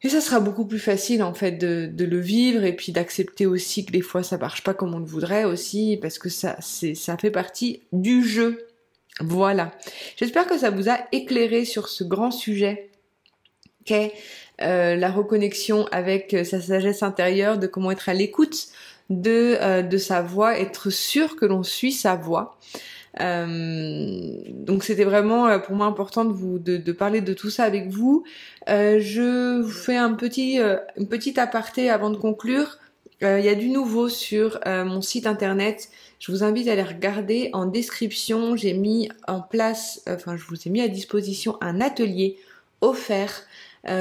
Et 0.07 0.09
ça 0.09 0.21
sera 0.21 0.39
beaucoup 0.39 0.67
plus 0.67 0.79
facile 0.79 1.21
en 1.25 1.35
fait 1.35 1.59
de, 1.59 2.05
le 2.05 2.21
vivre 2.21 2.63
et 2.63 2.77
puis 2.77 2.93
d'accepter 2.93 3.45
aussi 3.45 3.85
que 3.85 3.91
des 3.91 4.03
fois 4.03 4.23
ça 4.23 4.39
marche 4.39 4.63
pas 4.63 4.73
comme 4.73 4.95
on 4.95 5.01
le 5.01 5.05
voudrait 5.05 5.43
aussi 5.43 5.99
parce 6.01 6.21
que 6.21 6.29
ça 6.29 6.55
c'est 6.61 6.95
ça 6.95 7.17
fait 7.17 7.33
partie 7.33 7.83
du 7.93 8.25
jeu 8.25 8.69
voilà. 9.19 9.73
J'espère 10.17 10.47
que 10.47 10.57
ça 10.59 10.71
vous 10.71 10.89
a 10.89 11.01
éclairé 11.11 11.65
sur 11.65 11.89
ce 11.89 12.05
grand 12.05 12.31
sujet 12.31 12.89
qu'est 13.85 14.13
euh, 14.63 14.95
la 14.95 15.11
reconnexion 15.11 15.89
avec 15.91 16.35
euh, 16.35 16.45
sa 16.45 16.61
sagesse 16.61 17.03
intérieure, 17.03 17.59
de 17.59 17.67
comment 17.67 17.91
être 17.91 18.09
à 18.09 18.15
l'écoute 18.15 18.69
de, 19.11 19.57
euh, 19.61 19.83
de 19.83 19.99
sa 19.99 20.23
voix, 20.23 20.57
être 20.57 20.91
sûr 20.91 21.35
que 21.35 21.47
l'on 21.47 21.65
suit 21.65 21.91
sa 21.91 22.15
voix. 22.15 22.57
Donc 23.19 24.85
c'était 24.85 25.05
vraiment 25.05 25.59
pour 25.61 25.75
moi 25.75 25.87
important 25.87 26.25
de 26.25 26.33
vous 26.33 26.59
de, 26.59 26.77
de, 26.77 26.93
parler 26.93 27.21
de 27.21 27.33
tout 27.33 27.51
ça 27.51 27.65
avec 27.65 27.89
vous. 27.89 28.25
je 28.67 29.61
vous 29.61 29.69
fais 29.69 29.97
un 29.97 30.13
petit 30.13 30.59
une 30.97 31.09
petite 31.09 31.39
aparté 31.39 31.91
avant 31.91 32.11
de 32.11 32.17
conclure. 32.17 32.79
Il 33.23 33.45
y 33.45 33.49
a 33.49 33.55
du 33.55 33.71
nouveau 33.71 34.09
sur 34.09 34.61
mon 34.67 35.01
site 35.01 35.27
internet 35.27 35.89
je 36.19 36.33
vous 36.33 36.43
invite 36.43 36.69
à 36.69 36.73
aller 36.73 36.83
regarder 36.83 37.51
en 37.53 37.67
description. 37.67 38.57
J'ai 38.57 38.73
mis 38.73 39.09
en 39.29 39.41
place, 39.41 40.03
enfin, 40.09 40.37
je 40.37 40.45
vous 40.45 40.57
ai 40.67 40.71
mis 40.71 40.81
à 40.81 40.89
disposition 40.89 41.59
un 41.61 41.81
atelier 41.81 42.39
offert 42.81 43.31
euh, 43.31 43.46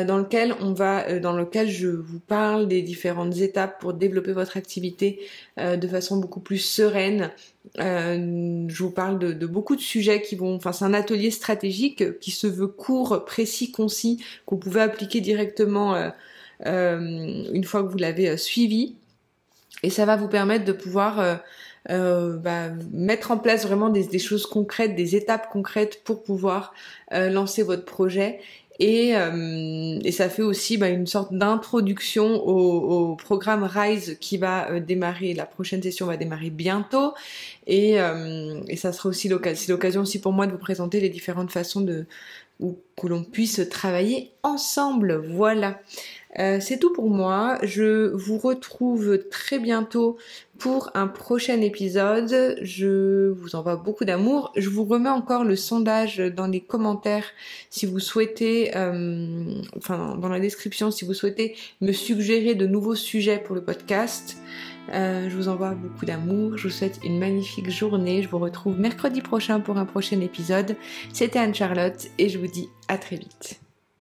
dans 0.05 0.17
lequel 0.17 0.55
on 0.61 0.73
va, 0.73 1.07
euh, 1.07 1.19
dans 1.19 1.33
lequel 1.33 1.69
je 1.69 1.87
vous 1.87 2.19
parle 2.19 2.67
des 2.67 2.81
différentes 2.81 3.37
étapes 3.37 3.79
pour 3.79 3.93
développer 3.93 4.33
votre 4.33 4.57
activité 4.57 5.19
euh, 5.59 5.77
de 5.77 5.87
façon 5.87 6.17
beaucoup 6.17 6.39
plus 6.39 6.57
sereine. 6.57 7.31
je 7.77 8.83
vous 8.83 8.91
parle 8.91 9.19
de, 9.19 9.31
de, 9.31 9.45
beaucoup 9.45 9.75
de 9.75 9.81
sujets 9.81 10.21
qui 10.21 10.35
vont, 10.35 10.55
enfin 10.55 10.71
c'est 10.71 10.85
un 10.85 10.93
atelier 10.93 11.31
stratégique 11.31 12.19
qui 12.19 12.31
se 12.31 12.47
veut 12.47 12.67
court, 12.67 13.25
précis, 13.25 13.71
concis, 13.71 14.17
que 14.17 14.51
vous 14.51 14.57
pouvez 14.57 14.81
appliquer 14.81 15.21
directement 15.21 16.11
une 16.63 17.63
fois 17.63 17.83
que 17.83 17.87
vous 17.87 17.97
l'avez 17.97 18.37
suivi, 18.37 18.95
et 19.83 19.89
ça 19.89 20.05
va 20.05 20.15
vous 20.15 20.27
permettre 20.27 20.65
de 20.65 20.71
pouvoir 20.71 21.41
euh, 21.91 22.37
bah, 22.37 22.69
mettre 22.91 23.29
en 23.29 23.37
place 23.37 23.65
vraiment 23.65 23.89
des, 23.89 24.07
des, 24.07 24.17
choses 24.17 24.47
concrètes, 24.47 24.95
des 24.95 25.15
étapes 25.15 25.49
concrètes 25.51 26.03
pour 26.03 26.23
pouvoir 26.23 26.73
euh, 27.13 27.29
lancer 27.29 27.61
votre 27.61 27.85
projet. 27.85 28.39
Et, 28.79 29.15
euh, 29.15 29.99
et, 30.03 30.11
ça 30.11 30.29
fait 30.29 30.41
aussi 30.41 30.77
bah, 30.77 30.89
une 30.89 31.07
sorte 31.07 31.33
d'introduction 31.33 32.35
au, 32.45 33.15
programme 33.15 33.63
Rise 33.63 34.17
qui 34.19 34.37
va 34.37 34.69
euh, 34.69 34.79
démarrer, 34.79 35.33
la 35.33 35.45
prochaine 35.45 35.81
session 35.81 36.07
va 36.07 36.17
démarrer 36.17 36.49
bientôt. 36.49 37.13
Et, 37.67 38.01
euh, 38.01 38.61
ça 38.75 38.91
sera 38.91 39.09
aussi 39.09 39.29
l'occasion 39.29 40.01
aussi 40.01 40.19
pour 40.19 40.33
moi 40.33 40.45
de 40.45 40.51
vous 40.51 40.57
présenter 40.57 40.99
les 40.99 41.09
différentes 41.09 41.51
façons 41.51 41.81
de, 41.81 42.05
ou 42.59 42.77
que 42.97 43.07
l'on 43.07 43.23
puisse 43.23 43.61
travailler 43.69 44.31
ensemble. 44.43 45.23
Voilà. 45.29 45.79
Euh, 46.39 46.59
c'est 46.59 46.79
tout 46.79 46.91
pour 46.91 47.09
moi. 47.09 47.57
Je 47.63 48.11
vous 48.13 48.37
retrouve 48.37 49.19
très 49.29 49.59
bientôt 49.59 50.17
pour 50.57 50.91
un 50.93 51.07
prochain 51.07 51.61
épisode. 51.61 52.57
Je 52.61 53.29
vous 53.29 53.55
envoie 53.55 53.75
beaucoup 53.75 54.05
d'amour. 54.05 54.51
Je 54.55 54.69
vous 54.69 54.83
remets 54.83 55.09
encore 55.09 55.43
le 55.43 55.55
sondage 55.55 56.17
dans 56.17 56.47
les 56.47 56.61
commentaires 56.61 57.25
si 57.69 57.85
vous 57.85 57.99
souhaitez, 57.99 58.75
euh, 58.75 59.61
enfin 59.77 60.17
dans 60.17 60.29
la 60.29 60.39
description 60.39 60.91
si 60.91 61.05
vous 61.05 61.13
souhaitez 61.13 61.55
me 61.81 61.91
suggérer 61.91 62.55
de 62.55 62.65
nouveaux 62.65 62.95
sujets 62.95 63.37
pour 63.37 63.55
le 63.55 63.63
podcast. 63.63 64.37
Euh, 64.93 65.29
je 65.29 65.35
vous 65.35 65.47
envoie 65.47 65.71
beaucoup 65.71 66.05
d'amour. 66.05 66.57
Je 66.57 66.67
vous 66.67 66.73
souhaite 66.73 66.99
une 67.03 67.17
magnifique 67.17 67.69
journée. 67.69 68.21
Je 68.21 68.29
vous 68.29 68.39
retrouve 68.39 68.79
mercredi 68.79 69.21
prochain 69.21 69.59
pour 69.59 69.77
un 69.77 69.85
prochain 69.85 70.19
épisode. 70.21 70.75
C'était 71.11 71.39
Anne-Charlotte 71.39 72.07
et 72.17 72.29
je 72.29 72.37
vous 72.37 72.47
dis 72.47 72.69
à 72.87 72.97
très 72.97 73.15
vite. 73.15 73.64